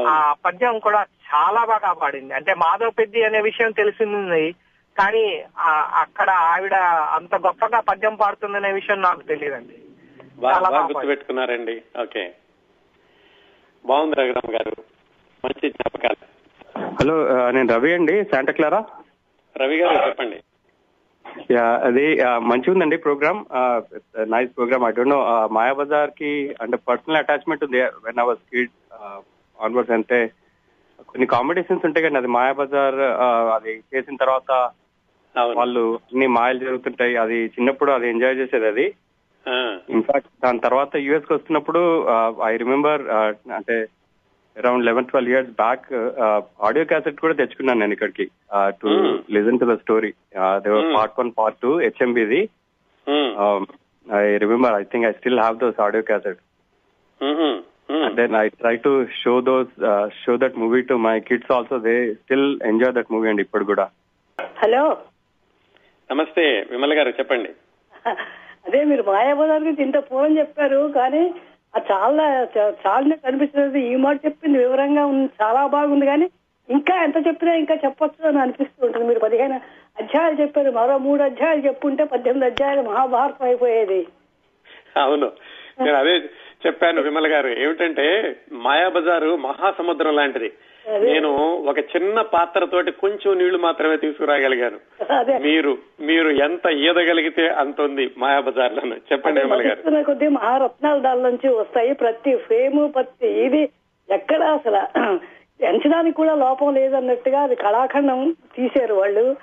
ఆ 0.08 0.34
పద్యం 0.44 0.78
కూడా 0.78 1.02
చాలా 1.02 1.64
బాగా 1.64 1.92
పాడింది. 1.92 2.34
అంటే 2.34 2.54
మాధవ 2.54 2.90
పెద్ది 2.90 3.24
అనే 3.24 3.40
విషయం 3.40 3.70
తెలిసింది. 3.70 4.52
కానీ 4.98 5.44
అక్కడ 5.94 6.30
ఆవిడ 6.30 6.74
అంత 7.14 7.34
గొప్పగా 7.34 7.80
పద్యం 7.80 8.14
పాడుతుందనే 8.14 8.72
విషయం 8.72 9.02
నాకు 9.02 9.22
తెలియదండి. 9.22 9.74
బాగా 10.40 10.86
గుర్తుపెట్టుకున్నారండి. 10.86 11.82
ఓకే. 12.02 12.32
బాగుంది 13.86 14.16
రఘురామ్ 14.16 14.52
గారు. 14.54 14.72
మంచి 15.44 15.70
జ్ఞాపకాలు. 15.70 16.26
హలో 17.00 17.16
నేను 17.50 17.74
రవి 17.74 17.92
అండి. 17.94 18.24
శాంటా 18.24 18.52
క్లారా 18.52 18.80
రవి 19.56 19.76
గారు 19.78 20.08
చెప్పండి. 20.08 20.38
యా 21.54 21.64
అది 21.84 22.20
ఆ, 22.20 22.38
మంచిగా 22.38 22.72
ఉందండి 22.72 22.96
program. 22.96 23.40
Nice 24.30 24.50
program. 24.56 24.84
I 24.84 24.90
don't 24.90 25.10
know 25.10 25.48
మాయాబజార్కి 25.52 26.30
అంటే 26.62 26.76
పర్సనల్ 26.76 27.18
అటాచ్మెంట్ 27.18 27.64
ఉంది. 27.64 27.82
When 27.82 28.20
I 28.20 28.22
was 28.22 28.38
kid 28.50 28.70
onwards 29.60 29.92
అంటే 29.92 30.30
కొన్ని 31.08 31.26
కాంపిటీషన్స్ 31.26 31.86
ఉంటాయి 31.86 32.02
కానీ 32.02 32.16
అది 32.16 32.26
మాయాబజార్ 32.26 32.98
అది 33.56 33.82
చేసిన 33.94 34.16
తర్వాత 34.16 34.50
వాళ్ళు 35.56 35.84
అన్ని 35.96 36.26
మాయలు 36.26 36.58
జరుగుతుంటాయి. 36.58 37.16
అది 37.16 37.38
చిన్నప్పుడు 37.46 37.92
అది 37.92 38.08
ఎంజాయ్ 38.10 38.36
చేసేది 38.36 38.66
అది. 38.66 38.86
ఇన్ఫాక్ట్ 39.90 40.28
దాని 40.44 40.58
తర్వాత 40.58 40.96
యుఎస్కి 40.96 41.32
వస్తున్నప్పుడు 41.32 41.80
ఐ 42.44 42.56
రిమెంబర్ 42.56 43.02
అంటే 43.52 43.86
around 44.56 44.84
eleven 44.84 45.06
twelve 45.06 45.30
years 45.30 45.50
back 45.50 45.86
audio 46.62 46.84
cassette 46.84 47.20
కూడా 47.20 47.34
తెచ్చుకున్నాను 47.34 47.80
నేను 47.80 47.92
ఇక్కడికి. 47.92 48.26
To. 48.54 48.88
Listen 49.30 49.58
to 49.58 49.64
the 49.64 49.76
story. 49.76 50.12
Part 50.96 51.20
one 51.20 51.32
part 51.38 51.60
two 51.62 51.78
హెచ్ఎంబిది 51.78 52.48
I 54.12 54.36
remember 54.36 54.74
I 54.74 54.82
think 54.82 55.06
I 55.06 55.12
still 55.12 55.40
have 55.40 55.58
those 55.58 55.80
audio 55.80 56.02
cassette 56.02 56.40
then 58.14 58.34
I 58.34 58.48
try 58.48 58.76
to 58.76 59.06
show 59.22 59.40
those 59.40 59.72
show 60.24 60.36
that 60.36 60.58
movie 60.58 60.82
to 60.82 60.94
my 60.94 61.20
kids 61.20 61.52
also 61.52 61.78
they 61.78 62.14
still 62.14 62.62
enjoy 62.62 62.94
that 62.94 63.12
movie 63.12 63.28
అండి 63.28 63.42
ఇప్పుడు 63.42 63.64
కూడా. 63.64 63.86
Hello 64.62 64.98
నమస్తే 66.10 66.66
విమల 66.70 66.94
గారు 66.94 67.08
చెప్పండి. 67.08 67.50
అదే 68.66 68.84
మీరు 68.84 69.02
మాయాబజార్ 69.02 69.62
గురించి 69.62 69.82
ఇంత 69.82 69.98
పూర్వం 69.98 70.38
చెప్పారు 70.38 70.92
కానీ 70.94 71.34
అది 71.74 71.92
చాలా 71.92 72.48
చాలానే 72.68 73.16
కనిపిస్తుంది 73.16 73.92
ఈ 73.92 73.96
మాట 73.96 74.20
చెప్పింది 74.26 74.58
వివరంగా 74.58 75.06
ఉంది 75.06 75.30
చాలా 75.42 75.66
బాగుంది 75.66 76.06
కానీ 76.06 76.30
ఇంకా 76.70 77.04
ఎంత 77.04 77.26
చెప్పినా 77.26 77.54
ఇంకా 77.54 77.74
చెప్పొచ్చు 77.74 78.28
అని 78.28 78.38
అనిపిస్తూ 78.38 78.86
ఉంటుంది. 78.86 79.06
మీరు 79.06 79.18
పదిహేను 79.18 79.60
అధ్యాయాలు 79.98 80.40
చెప్పారు. 80.40 80.70
మరో 80.70 80.98
మూడు 80.98 81.22
అధ్యాయాలు 81.22 81.60
చెప్పుంటే 81.60 82.04
పద్దెనిమిది 82.04 82.46
అధ్యాయాలు 82.46 82.82
మహాభారతం 82.82 83.46
అయిపోయేది. 83.46 84.06
అవును. 84.96 85.32
నేను 85.80 85.96
అదే 85.96 86.16
చెప్పాను 86.66 87.02
విమల 87.02 87.32
గారు. 87.32 87.48
ఏమిటంటే 87.48 88.36
మాయాబజారు 88.52 89.36
మహాసముద్రం 89.36 90.16
లాంటిది. 90.16 90.52
నేను 90.88 91.30
ఒక 91.70 91.78
చిన్న 91.92 92.20
పాత్రతోటి 92.34 92.90
కొంచెం 92.90 93.38
నీళ్ళు 93.38 93.58
మాత్రమే 93.58 93.96
తీసుకురాగలిగాను. 93.96 94.78
మీరు 95.40 95.72
మీరు 96.00 96.30
ఎంత 96.46 96.66
ఈదగలిగితే 96.66 97.48
అంత 97.62 97.80
ఉంది 97.80 98.14
మాయాబజార్లను. 98.18 98.96
చెప్పండి 99.10 99.40
విమల 99.40 99.62
గారు 99.66 100.04
కొద్దీ 100.04 100.28
మహారత్నాలు 100.28 101.00
దాని 101.00 101.22
నుంచి 101.22 101.48
వస్తాయి. 101.48 101.92
ప్రతి 101.92 102.36
ఫ్రేము 102.36 102.86
ప్రతి 102.88 103.30
ఇది 103.46 103.62
ఎక్కడ 104.08 104.42
అసలు 104.42 104.82
ఎంచడానికి 105.64 106.16
కూడా 106.16 106.34
లోపం 106.34 106.74
లేదన్నట్టుగా 106.74 107.40
అది 107.42 107.56
కళాఖండం 107.56 108.36
తీశారు 108.56 108.94
వాళ్ళు. 108.94 109.36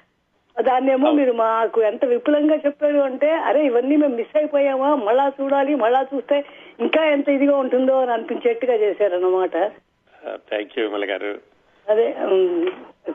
దాన్నేమో 0.55 1.11
మీరు 1.11 1.33
మాకు 1.33 1.79
ఎంత 1.81 2.05
విపులంగా 2.05 2.55
చెప్పారు 2.55 2.99
అంటే 2.99 3.31
అరే 3.31 3.65
ఇవన్నీ 3.65 3.95
మేము 3.95 4.15
మిస్ 4.15 4.37
అయిపోయామా? 4.37 4.95
మళ్ళా 4.95 5.31
చూడాలి 5.41 5.75
మళ్ళా 5.75 6.01
చూస్తే 6.13 6.37
ఇంకా 6.79 7.05
ఎంత 7.05 7.29
ఇదిగా 7.29 7.57
ఉంటుందో 7.57 7.95
అని 8.01 8.11
అనిపించేట్టుగా 8.11 8.73
చేశారన్నమాట. 8.73 9.57
థ్యాంక్ 10.49 10.73
యూ 10.77 10.83
విమల 10.87 11.05
గారు. 11.11 11.31
అదే 11.87 12.07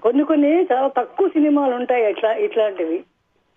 కొన్ని 0.02 0.24
కొన్ని 0.24 0.52
చాలా 0.72 0.88
తక్కువ 0.88 1.28
సినిమాలు 1.28 1.74
ఉంటాయి 1.74 2.10
ఇట్లా 2.10 2.32
ఇట్లాంటివి. 2.46 2.98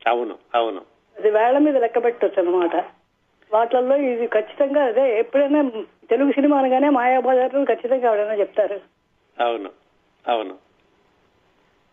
అవును 0.08 0.36
అవును. 0.56 0.82
అది 1.18 1.30
వేళ్ళ 1.32 1.58
మీద 1.58 1.78
లెక్క 1.78 2.04
పెట్టొచ్చు 2.04 2.40
అనమాట 2.42 2.76
వాటిల్లో 3.52 3.96
ఇది 3.96 4.28
ఖచ్చితంగా 4.28 4.84
అదే 4.84 5.06
ఎప్పుడైనా 5.20 5.62
తెలుగు 6.10 6.32
సినిమా 6.32 6.58
అనగానే 6.58 6.90
మాయాబజార్ 6.90 7.66
ఖచ్చితంగా 7.72 8.08
ఎవరైనా 8.12 8.36
చెప్తారు. 8.40 8.78
అవును 9.40 9.70
అవును. 10.26 10.56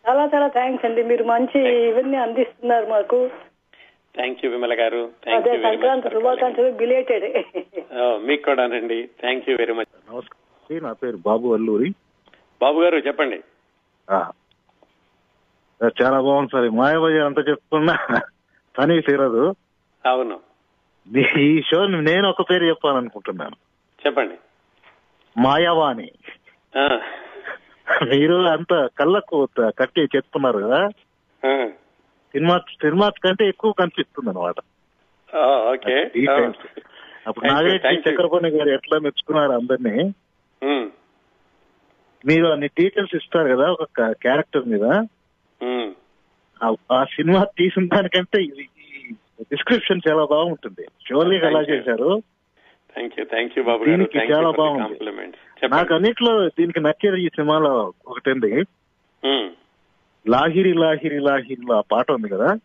చాలా 0.04 0.24
చాలా 0.34 0.46
థ్యాంక్స్ 0.58 0.86
అండి. 0.86 1.02
మీరు 1.10 1.24
మంచి 1.24 1.60
ఇవన్నీ 1.88 2.16
అందిస్తున్నారు 2.16 2.86
మాకు. 2.86 3.18
థ్యాంక్ 4.16 4.40
యూ 4.44 4.50
విమల 4.50 4.74
గారు. 4.80 5.02
అదే 5.36 5.52
సంక్రాంతి 5.62 6.10
శుభాకాంక్షలు 6.14 6.70
బిలేటెడ్ 6.82 7.26
మీకు 8.26 8.44
కూడానండి. 8.44 8.98
థ్యాంక్ 9.20 9.48
యూ 9.50 9.56
వెరీ 9.56 9.72
మచ్ 9.72 9.92
నమస్కారం. 9.96 10.41
నా 10.70 10.92
పేరు 10.92 11.16
బాబు 11.16 11.54
అల్లూరి. 11.54 11.94
బాబు 12.62 12.80
గారు 12.80 12.96
చెప్పండి. 12.96 13.40
ఆ. 14.10 14.30
చాలా 16.02 16.20
బాగుంది 16.20 16.50
సార్. 16.52 16.70
మాయాబజార్ 16.70 17.22
అంతా 17.22 17.42
చెప్పుకున్నా 17.42 18.20
పని 18.78 19.00
తీరదు. 19.00 19.54
అవును. 20.06 20.40
ఈ 21.38 21.62
షో 21.62 21.86
నేను 21.86 22.28
ఒక 22.28 22.50
పేరు 22.50 22.64
చెప్పాలనుకుంటున్నాను. 22.64 23.56
చెప్పండి. 24.06 24.34
మాయావాణి. 25.40 26.10
మీరు 28.04 28.34
అంత 28.34 28.88
కళ్ళకు 28.98 29.48
కట్టి 29.60 30.00
చెప్తున్నారు 30.00 30.58
కదా. 30.58 30.88
సినిమా 32.32 32.58
సినిమా 32.58 33.08
కంటే 33.08 33.48
ఎక్కువ 33.48 33.72
కనిపిస్తుంది 33.72 34.30
అనమాట 34.30 34.54
అప్పుడు 37.26 37.46
you. 37.46 38.10
చక్రపాణి 38.10 38.50
గారు 38.50 38.68
ఎట్లా 38.68 38.98
మెచ్చుకున్నారు 38.98 39.52
అందరినీ? 39.52 40.14
మీరు 42.26 42.46
అన్ని 42.46 42.66
డీటెయిల్స్ 42.66 43.16
ఇస్తారు 43.16 43.56
కదా 43.56 43.70
ఒక 43.70 44.02
క్యారెక్టర్ 44.02 44.68
మీద. 44.68 44.84
ఆ- 46.92 47.04
సినిమా 47.04 47.44
తీసిన 47.58 47.88
దానికంటే 47.88 48.42
ఇది 48.42 48.68
డిస్క్రిప్షన్ 49.40 50.00
చాలా 50.10 50.24
బాగుంటుంది. 50.24 50.86
షోలీ 51.08 51.36
ఎలా. 51.36 51.60
చేశారు? 51.60 52.22
దీనికి 53.84 54.18
చాలా 54.32 54.50
బాగుంది. 54.58 54.98
నాకు 55.68 55.94
అన్నిట్లో 55.94 56.48
దీనికి 56.48 56.80
నచ్చేది 56.80 57.22
ఈ 57.22 57.28
సినిమాలో 57.28 57.92
ఒకటండి. 58.06 58.54
ఉమ్, 59.24 59.50
లాహిరి 60.28 60.72
లాహిరి 60.72 61.20
లాహిరి 61.20 61.74
ఆ 61.74 61.80
పాట 61.92 62.10
ఉంది 62.10 62.28
కదా? 62.28 62.58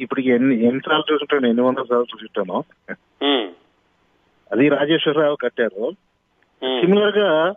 ఇప్పటికి 0.00 0.28
ఎన్ని 0.28 0.64
ఎన్నిసార్లు 0.64 1.12
చూసుంటాను 1.12 1.46
ఎన్ని 1.46 1.62
వందల 1.62 1.82
సార్లు 1.82 2.06
చూసుంటాను. 2.14 2.64
అది 4.52 4.68
రాజేశ్వరరావు 4.68 5.36
కట్టారు. 5.36 5.92
సిమిలర్గా 6.62 7.54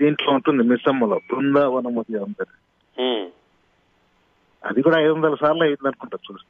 దీంట్లో 0.00 0.32
ఉంటుంది 0.32 0.62
మిస్సమ్మలో 0.62 1.20
అంటారు 2.24 2.54
ఉమ్. 3.02 3.30
అది 4.64 4.82
కూడా 4.82 5.00
ఐదు 5.00 5.12
వందల 5.12 5.34
సార్లు 5.34 5.62
అయింది 5.62 5.88
అనుకుంటా 5.88 6.18
చూసి. 6.32 6.44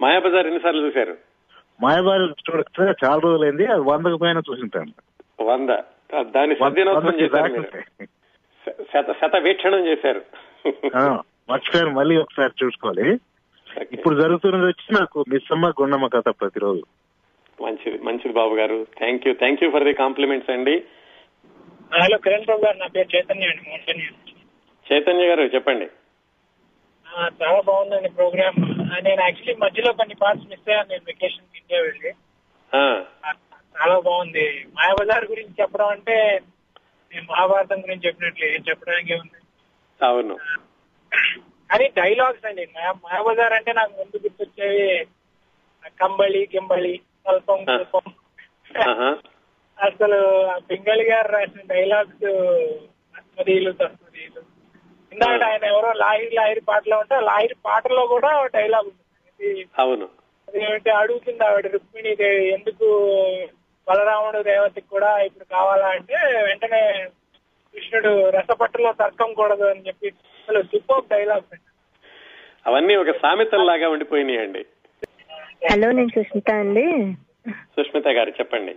మాయాబజార్ 0.00 0.46
ఎన్నిసార్లు 0.46 0.86
చూశారు? 0.86 1.16
మాయబారి 1.82 2.22
చూడక 2.22 2.94
చాలా 3.04 3.20
రోజులైంది 3.20 3.66
అది 3.66 3.80
వందకు 3.80 4.16
పైన 4.16 4.38
చూసింటాను. 4.38 4.92
వంద. 5.44 5.68
దాని 6.22 6.54
చేశారు. 7.20 8.04
శత 8.78 9.12
శత 9.12 9.36
వీక్షణం 9.36 9.86
చేశారు. 9.86 10.22
ఆ, 10.96 11.22
మర్చిపోయాను 11.50 11.90
మళ్ళీ 11.90 12.16
ఒకసారి 12.16 12.64
చూసుకోవాలి. 12.64 13.20
ఇప్పుడు 13.92 14.20
జరుగుతున్నది 14.20 14.64
వచ్చి 14.64 15.00
నాకు 15.00 15.24
మిస్సమ్మ 15.28 15.70
గుండమ్మ 15.70 16.06
కథ 16.06 16.28
ప్రతిరోజు. 16.28 16.82
మంచిది 17.64 17.98
మంచిది 18.08 18.34
Babu 18.40 18.54
garu 18.60 18.76
thank 19.00 19.26
you 19.26 19.32
thank 19.42 19.62
you 19.62 19.68
for 19.74 19.86
the 19.88 19.94
compliments 20.02 20.52
అండి. 20.54 20.74
హలో 22.02 22.16
కిరణ్ 22.24 22.46
బాబు 22.50 22.62
గారు 22.66 22.78
నా 22.82 22.88
పేరు 22.94 23.10
చైతన్య 23.14 23.50
అండి 23.52 23.62
మోహన్ 23.68 24.02
చైతన్య 24.86 25.26
గారు 25.30 25.42
చెప్పండి. 25.54 25.86
చాలా 27.40 27.60
బాగుందండి 27.60 28.08
ప్రోగ్రామ్. 28.18 28.60
నేను 29.06 29.20
యాక్చువల్లీ 29.22 29.54
మధ్యలో 29.64 29.90
కొన్ని 30.00 30.14
పార్ట్స్ 30.22 30.48
మిస్ 30.50 30.68
అయ్యాను 30.68 30.90
నేను 30.92 31.04
వెకేషన్ 31.10 31.58
ఇండియా 31.60 31.80
వెళ్ళి. 31.86 32.10
చాలా 33.74 33.96
బాగుంది. 34.08 34.46
మాయాబజార్ 34.78 35.26
గురించి 35.32 35.54
చెప్పడం 35.60 35.88
అంటే 35.96 36.16
నేను 37.12 37.26
మహాభారతం 37.30 37.80
గురించి 37.84 38.06
చెప్పినట్లు 38.06 38.44
ఏం 38.44 38.62
చెప్పడానికి 38.68 39.14
ఉంది. 39.14 39.38
అవును. 40.00 40.36
కానీ 41.70 41.86
డైలాగ్స్ 41.98 42.46
అండి 42.48 42.64
మాయా 42.74 42.92
మాయాబజార్ 43.04 43.54
అంటే 43.58 43.72
నాకు 43.80 43.92
ముందు 43.98 44.16
గుర్తొచ్చేవి 44.24 44.86
కంబళి 46.00 46.42
గింబళి 46.54 46.94
స్వల్పం. 47.26 47.60
స్వల్పం. 47.64 48.06
ఆహా. 48.88 49.10
అసలు 49.78 50.18
పింగళి 50.60 51.04
గారు 51.04 51.32
రాసిన 51.32 51.60
డైలాగ్స్ 51.66 52.26
తస్మదీలు 53.14 53.72
తస్మదీలు 53.72 54.40
ఇందాక 55.12 55.42
ఆయన 55.42 55.64
ఎవరో 55.64 55.92
లాహిరి 55.92 56.34
లాహిరి 56.34 56.60
పాటలో 56.60 56.98
ఉంటే 56.98 57.20
లాహిరి 57.20 57.54
పాటలో 57.64 58.06
కూడా 58.06 58.46
డైలాగ్ 58.54 58.86
ఉంటుంది 58.86 59.66
అవును. 59.78 60.06
అదేంటి 60.48 60.90
అడుగుతుంది 60.90 61.44
ఆవిడ 61.44 61.66
రుక్మిణి 61.66 62.12
ఎందుకు 62.48 62.86
బలరాముడు 63.86 64.42
దేవతకి 64.42 64.88
కూడా 64.88 65.18
ఇప్పుడు 65.18 65.44
కావాలా 65.44 65.86
అంటే 65.88 66.14
వెంటనే 66.42 66.82
కృష్ణుడు 67.74 68.30
రసపట్టులో 68.30 68.92
తర్కం 68.92 69.32
కూడదు 69.32 69.64
అని 69.64 69.86
చెప్పి 69.86 70.08
అసలు 70.38 70.62
సూపర్ 70.62 71.08
డైలాగ్ 71.10 71.54
అవన్నీ 72.66 72.96
ఒక 72.96 73.10
సామెతల్లాగా 73.22 73.88
ఉండిపోయినాయండి. 73.88 74.62
హలో 75.70 75.92
నేను 75.92 76.08
సుష్మిత 76.08 76.50
అండి. 76.50 77.16
సుష్మిత 77.50 78.08
గారు 78.08 78.30
చెప్పండి. 78.30 78.74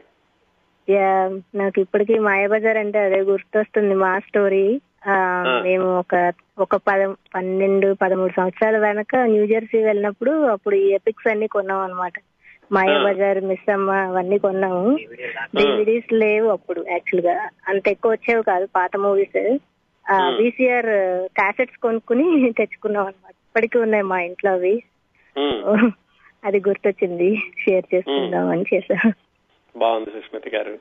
యా, 0.93 1.29
నాకు 1.55 1.81
ఇప్పటికీ 1.81 2.19
మాయాబజార్ 2.19 2.77
అంటే 2.77 2.99
అదే 2.99 3.19
గుర్తొస్తుంది 3.21 3.95
మా 3.95 4.19
స్టోరీ. 4.19 4.81
ఆ, 5.07 5.43
మేము 5.63 5.99
ఒక 5.99 6.33
ఒక 6.59 6.75
పద 6.75 7.13
పన్నెండు 7.35 7.95
పదమూడు 8.01 8.33
సంవత్సరాల 8.37 8.77
వెనక 8.77 9.15
న్యూ 9.15 9.47
జెర్సీ 9.47 9.83
వెళ్ళినప్పుడు 9.83 10.31
అప్పుడు 10.31 10.75
ఈ 10.75 10.89
ఎపిక్స్ 10.89 11.27
అన్ని 11.27 11.47
కొన్నాం 11.47 11.79
అనమాట 11.79 12.13
మాయాబజార్ 12.71 13.43
మిస్ 13.43 13.71
అమ్మ 13.71 13.91
అవన్నీ 13.91 14.37
కొన్నాము. 14.37 14.97
డివిడీస్ 15.55 16.13
లేవు 16.13 16.47
అప్పుడు 16.49 16.85
యాక్చువల్గా. 16.89 17.49
అంత 17.67 17.87
ఎక్కువ 17.87 18.11
వచ్చేవి 18.11 18.43
కాదు 18.43 18.67
పాత 18.75 18.97
మూవీస్. 18.97 19.57
విసిఆర్ 20.37 20.85
క్యాసెట్స్ 21.27 21.77
కొనుక్కుని 21.77 22.23
తెచ్చుకున్నాం 22.57 23.03
అనమాట 23.03 23.31
ఇప్పటికీ 23.31 23.79
ఉన్నాయి 23.79 24.03
మా 24.03 24.21
ఇంట్లో 24.21 24.51
అవి. 24.51 24.83
అది 26.45 26.59
గుర్తొచ్చింది. 26.67 27.35
షేర్ 27.35 27.85
చేసుకుందాం 27.95 28.49
అని 28.49 28.65
చేసా 28.73 29.13
బాగుంది 29.77 30.09
సుష్మిత 30.09 30.55
గారు. 30.55 30.77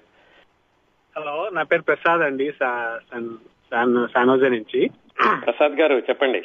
హలో 1.17 1.49
నా 1.53 1.63
పేరు 1.63 1.83
ప్రసాద్ 1.83 2.23
అండి 2.23 2.53
సానోజే 2.53 4.49
నుంచి. 4.49 4.91
ప్రసాద్ 5.45 5.73
గారు 5.73 5.95
చెప్పండి. 5.95 6.43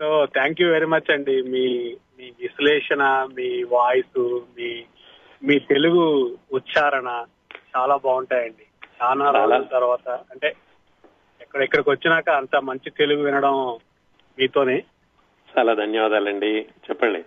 So 0.00 0.26
thank 0.26 0.60
you 0.60 0.70
very 0.70 0.86
much 0.86 1.10
అండి. 1.10 1.42
మీ 1.42 1.96
మీ 2.18 2.32
విశ్లేషణ 2.40 3.28
మీ 3.36 3.62
వాయిస్ 3.62 4.40
మీ 4.58 4.84
మీ 5.44 5.58
తెలుగు 5.58 6.04
ఉచ్చారణ 6.52 7.24
చాలా 7.76 7.96
బాగుంటాయండి. 7.96 8.66
చాలా. 9.02 9.30
రోజుల 9.30 9.62
తర్వాత 9.62 10.08
అంటే 10.30 10.48
ఎక్కడ 11.40 11.62
ఎక్కడికి 11.62 11.90
వచ్చినాక 11.90 12.30
అంత 12.30 12.56
మంచి 12.56 12.90
తెలుగు 12.90 13.22
వినడం 13.24 13.54
మీతోనే. 14.38 14.82
చాలా 15.58 15.74
ధన్యవాదాలండి. 15.74 16.66
చెప్పండి. 16.88 17.24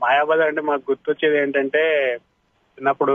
మాయాబజార్ 0.00 0.48
అంటే 0.48 0.60
మాకు 0.60 0.84
గుర్తొచ్చేది 0.90 1.38
ఏంటంటే 1.38 1.82
చిన్నప్పుడు 2.78 3.14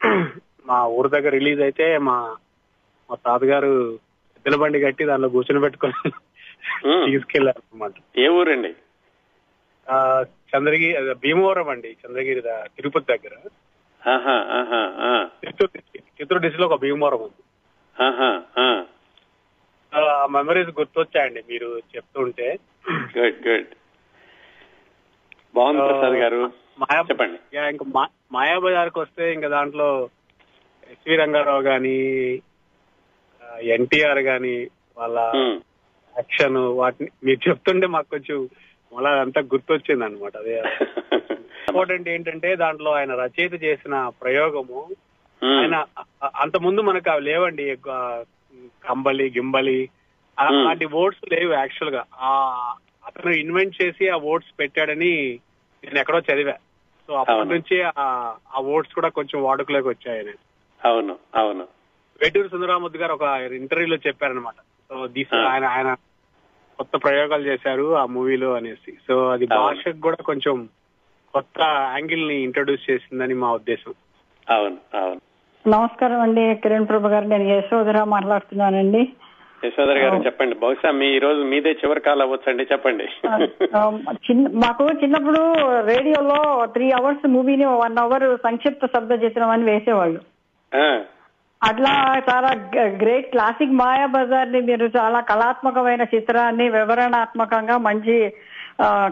మా 0.66 0.78
ఊరు 0.96 1.08
దగ్గర 1.08 1.30
రిలీజ్ 1.30 1.60
అయితే 1.62 1.86
మా 1.98 2.16
మా 3.10 3.14
తాతగారు 3.24 3.72
ఎద్దుల 4.36 4.56
బండి 4.56 4.78
కట్టి 4.80 5.04
దానిలో 5.04 5.28
కూర్చొని 5.28 5.60
పెట్టుకొని 5.60 6.10
తీసుకెళ్ళారు 7.06 7.62
అనమాట 7.64 7.94
ఏ 8.18 8.28
ఊరండి? 8.28 8.72
చంద్రగిరి 10.52 11.14
భీమవరం 11.14 11.68
అండి 11.68 11.90
చంద్రగిరి 12.02 12.42
తిరుపతి 12.76 13.10
దగ్గర. 13.12 13.34
చిత్తూరు 15.42 16.40
డిస్ట్రిక్ట్లో 16.40 16.66
ఒక 16.66 16.78
భీమవరం 16.80 17.20
ఉంది. 17.20 17.42
ఆ 19.92 20.26
మెమరీస్ 20.30 20.70
గుర్తొచ్చాయండి 20.78 21.42
మీరు 21.48 21.68
చెప్తుంటే. 21.94 22.48
Good 23.18 23.40
good. 23.48 23.72
బాగుంది 25.54 25.82
ప్రసాద్ 25.84 26.16
గారు. 26.22 26.40
చెప్పండి. 27.08 27.38
ఇంకా 27.72 27.84
మాయాబజార్కి 28.32 28.98
వస్తే 29.00 29.24
ఇంకా 29.34 29.48
దాంట్లో 29.48 29.88
ఎస్వి 30.92 31.16
రంగారావు 31.16 31.62
గాని 31.62 31.96
ఎన్టీఆర్ 33.74 34.22
గాని 34.26 34.54
వాళ్ళ 34.96 35.16
యాక్షన్ 36.16 36.58
వాటిని 36.80 37.08
మీరు 37.24 37.40
చెప్తుంటే 37.48 37.86
మాకు 37.86 38.08
కొంచెం 38.10 38.38
మళ్ళా 38.92 39.10
అంతా 39.22 39.40
గుర్తొచ్చింది 39.52 40.04
అనమాట 40.04 40.34
అదే 40.36 40.56
ఇంపార్టెంట్ 41.68 42.08
ఏంటంటే 42.08 42.48
దాంట్లో 42.56 42.90
ఆయన 42.92 43.12
రచయిత 43.20 43.54
చేసిన 43.62 43.94
ప్రయోగము 44.20 44.80
ఆయన 45.42 45.76
అంత 46.40 46.56
ముందు 46.64 46.80
మనకు 46.82 47.08
అవి 47.10 47.22
లేవండి. 47.28 47.64
కంబలి 48.84 49.26
గింబలి. 49.36 49.80
అలాంటి 50.38 50.86
వర్డ్స్ 50.94 51.24
లేవు 51.32 51.52
యాక్చువల్గా 51.54 52.02
ఆ 52.22 52.30
అతను 53.16 53.32
ఇన్వెంట్ 53.32 53.82
చేసి 53.82 54.08
ఆ 54.08 54.16
వర్డ్స్ 54.16 54.60
పెట్టాడని 54.60 55.40
నేను 55.84 55.98
ఎక్కడో 55.98 56.18
చదివా. 56.18 56.52
సో 57.06 57.14
అప్పటి. 57.14 57.48
నుంచి 57.48 57.82
ఆ- 57.82 58.34
ఆ 58.54 58.60
వర్డ్స్ 58.60 58.94
కూడా 58.94 59.08
కొంచెం 59.08 59.42
వాడుకలోకి 59.42 59.88
వచ్చాయని. 59.88 60.32
అవును 60.84 61.16
అవును. 61.34 61.66
వేటూరు 62.22 62.48
సుందరాముద్దు 62.48 62.98
గారు 62.98 63.12
ఒక 63.12 63.22
ఇంటర్వ్యూలో 63.52 63.96
చెప్పారనమాట 63.96 64.54
సో 64.60 65.06
దిస్. 65.06 65.34
ఆయన 65.34 65.64
ఆయన 65.64 65.94
కొత్త 66.78 67.04
ప్రయోగాలు 67.04 67.46
చేశారు 67.46 67.96
ఆ 67.96 68.04
మూవీలో 68.04 68.52
అనేసి. 68.52 68.92
సో 69.06 69.28
అది. 69.28 69.46
భాషకు 69.46 70.00
కూడా 70.00 70.16
కొంచెం 70.16 70.68
కొత్త 71.34 71.60
యాంగిల్ని 71.60 72.42
ఇంట్రడ్యూస్ 72.42 72.90
చేసిందని 72.90 73.34
మా 73.34 73.52
ఉద్దేశం. 73.52 73.94
అవును 74.50 74.76
అవును. 74.96 75.20
నమస్కారం 75.68 76.20
అండి 76.20 76.54
కిరణ్ 76.54 76.88
ప్రభు 76.88 77.08
గారు. 77.08 77.24
నేను 77.24 77.42
యశోధర 77.42 78.04
మాట్లాడుతున్నానండి. 78.04 79.12
యశోదర్ 79.66 79.98
గారు 79.98 80.16
చెప్పండి. 80.26 80.54
బహుశా 80.62 80.90
మీ 81.00 81.06
ఈ 81.16 81.18
రోజు 81.18 81.40
మీదే 81.50 81.72
చివరి 81.80 82.00
కాల్ 82.00 82.22
అవ్వచ్చండి. 82.22 82.64
చెప్పండి. 82.72 83.06
చిన్న 84.26 84.44
మాకు 84.64 84.84
చిన్నప్పుడు 85.02 85.42
రేడియోలో 85.92 86.38
త్రీ 86.76 86.86
అవర్స్ 86.90 87.26
మూవీని 87.28 87.66
వన్ 87.82 87.98
అవర్ 88.04 88.26
సంక్షిప్త 88.46 88.86
శబ్ద 88.86 89.12
చిత్రం 89.24 89.50
అని 89.50 89.64
వేసేవాళ్ళు 89.64 90.20
అట్లా 91.60 91.92
చాలా 92.30 92.48
గ్రేట్ 93.02 93.28
క్లాసిక్ 93.30 93.78
మాయా 93.80 94.06
బజార్ని 94.06 94.60
మీరు 94.60 94.86
చాలా 94.96 95.20
కళాత్మకమైన 95.20 96.02
చిత్రాన్ని 96.14 96.66
వివరణాత్మకంగా 96.68 97.76
మంచి 97.78 98.16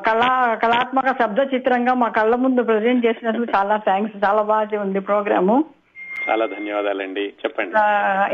కళా 0.07 0.31
కళాత్మక 0.55 1.11
శబ్ద 1.21 1.41
చిత్రంగా 1.55 1.93
మా 1.95 2.09
కళ్ళ 2.09 2.35
ముందు 2.37 2.63
ప్రజెంట్ 2.63 3.07
చేసినందుకు 3.07 3.47
చాలా 3.57 3.77
థ్యాంక్స్. 3.77 4.17
చాలా 4.25 4.43
బాగా 4.43 4.81
ఉంది 4.81 5.01
ప్రోగ్రాము. 5.01 5.57
చాలా 6.25 6.45
ధన్యవాదాలండి. 6.47 7.25
చెప్పండి. 7.43 7.75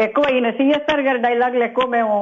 ఎక్కువ 0.06 0.24
ఈయన 0.34 0.48
సిఎస్ఆర్ 0.50 1.02
గారి 1.02 1.20
డైలాగులు 1.26 1.64
ఎక్కువ 1.64 1.86
మేము 1.88 2.14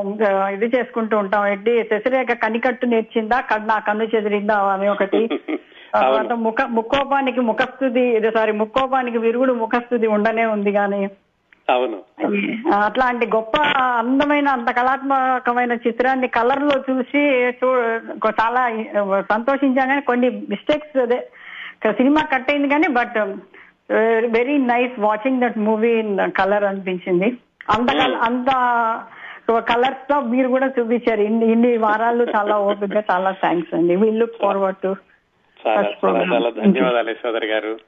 ఇది 0.56 0.68
చేసుకుంటూ 0.76 1.14
ఉంటాం. 1.18 1.44
ఏంటి 1.46 1.72
శశిరేఖ 1.90 2.34
కనికట్టు 2.44 2.86
నేర్చిందా 2.86 3.38
కన్నా 3.50 3.76
కన్ను 3.88 4.06
చెదిరిందా 4.14 4.58
అని 4.74 4.88
ఒకటి. 4.88 5.22
తర్వాత 5.96 6.32
ముఖ 6.46 6.60
ముక్కోపానికి 6.76 7.40
ముఖస్థుతి 7.40 8.02
ఇది 8.16 8.30
సారీ 8.30 8.52
ముక్కోపానికి 8.52 9.18
విరుగుడు 9.18 9.52
ముఖస్థుతి 9.60 10.06
ఉండనే 10.06 10.44
ఉంది 10.46 10.70
కానీ 10.72 10.98
అవును. 11.68 11.98
అట్లాంటి 12.80 13.26
గొప్ప 13.26 13.54
అందమైన 14.00 14.48
అంత 14.48 14.70
కళాత్మకమైన 14.78 15.72
చిత్రాన్ని 15.86 16.28
కలర్లో 16.36 16.76
చూసి 16.88 17.22
చాలా 18.40 18.62
సంతోషించాం 19.32 19.88
కానీ 19.88 20.02
కొన్ని 20.10 20.28
మిస్టేక్స్ 20.52 20.98
అదే 21.06 21.18
సినిమా 21.98 22.22
కట్ 22.32 22.50
అయింది 22.52 22.68
కానీ 22.68 22.88
but 22.98 23.18
very 23.90 24.58
nice 24.58 25.00
watching 25.00 25.40
that 25.40 25.58
movie 25.58 25.90
in 25.90 26.30
colour 26.30 26.64
అనిపించింది. 26.64 27.24
అంత 27.70 27.92
కల- 27.92 28.16
అంత 28.16 28.46
కలర్స్తో 29.60 30.20
మీరు 30.20 30.48
కూడా 30.48 30.72
చూపించారు. 30.78 31.20
ఇన్ని 31.20 31.52
ఇన్ని 31.52 31.76
వారాలు 31.76 32.26
చాలా 32.36 32.58
ఓపిక 32.58 33.04
చాలా 33.10 33.30
థ్యాంక్స్ 33.30 33.74
అండి. 33.74 33.96
వీ 33.96 34.10
లుక్ 34.10 34.40
ఫార్వర్డ్ 34.42 34.76
టు 34.78 34.96
చాలా 35.66 36.50
ధన్యవాదాలు 36.50 37.10
యశోదర్ 37.10 37.44
గారు. 37.44 37.78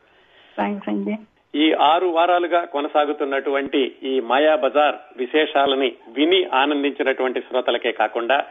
థ్యాంక్స్ 0.56 0.88
అండి. 0.88 1.16
ఈ 1.54 1.72
ఆరు 1.72 2.06
వారాలుగా 2.06 2.64
కొనసాగుతున్నటువంటి 2.64 3.96
ఈ 4.02 4.20
మాయా 4.20 4.54
బజార్ 4.54 4.94
విశేషాలని 5.16 5.92
విని 6.16 6.44
ఆనందించినటువంటి 6.44 7.40
శ్రోతలకే 7.40 7.92
కాకుండా 7.92 8.44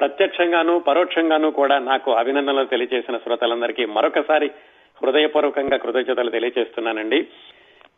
ప్రత్యక్షంగాను 0.00 0.78
పరోక్షంగాను 0.78 1.50
కూడా 1.50 1.78
నాకు 1.78 2.12
అభినందనలు 2.12 2.64
తెలియజేసిన 2.64 3.16
శ్రోతలందరికీ 3.16 3.84
మరొకసారి 3.84 4.50
హృదయపూర్వకంగా 5.02 5.76
కృతజ్ఞతలు 5.76 6.30
తెలియజేస్తున్నానండి 6.30 7.20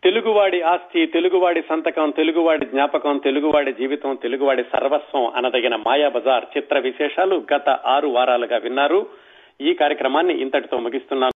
తెలుగువాడి 0.05 0.61
ఆస్తి 0.61 1.07
తెలుగువాడి 1.07 1.61
సంతకం 1.63 2.11
తెలుగువాడి 2.11 2.67
జ్ఞాపకం 2.67 3.19
తెలుగువాడి 3.19 3.73
జీవితం 3.73 4.15
తెలుగువాడి 4.23 4.63
సర్వస్వం 4.63 5.27
అనదగిన 5.37 5.77
మాయా 5.77 6.09
బజార్ 6.09 6.47
చిత్ర 6.57 6.79
విశేషాలు 6.79 7.37
గత 7.55 7.69
ఆరు 7.69 8.09
వారాలుగా 8.09 8.57
విన్నారు. 8.57 9.07
ఈ 9.61 9.73
కార్యక్రమాన్ని 9.75 10.35
ఇంతటితో 10.35 10.79
ముగిస్తున్నాను. 10.79 11.32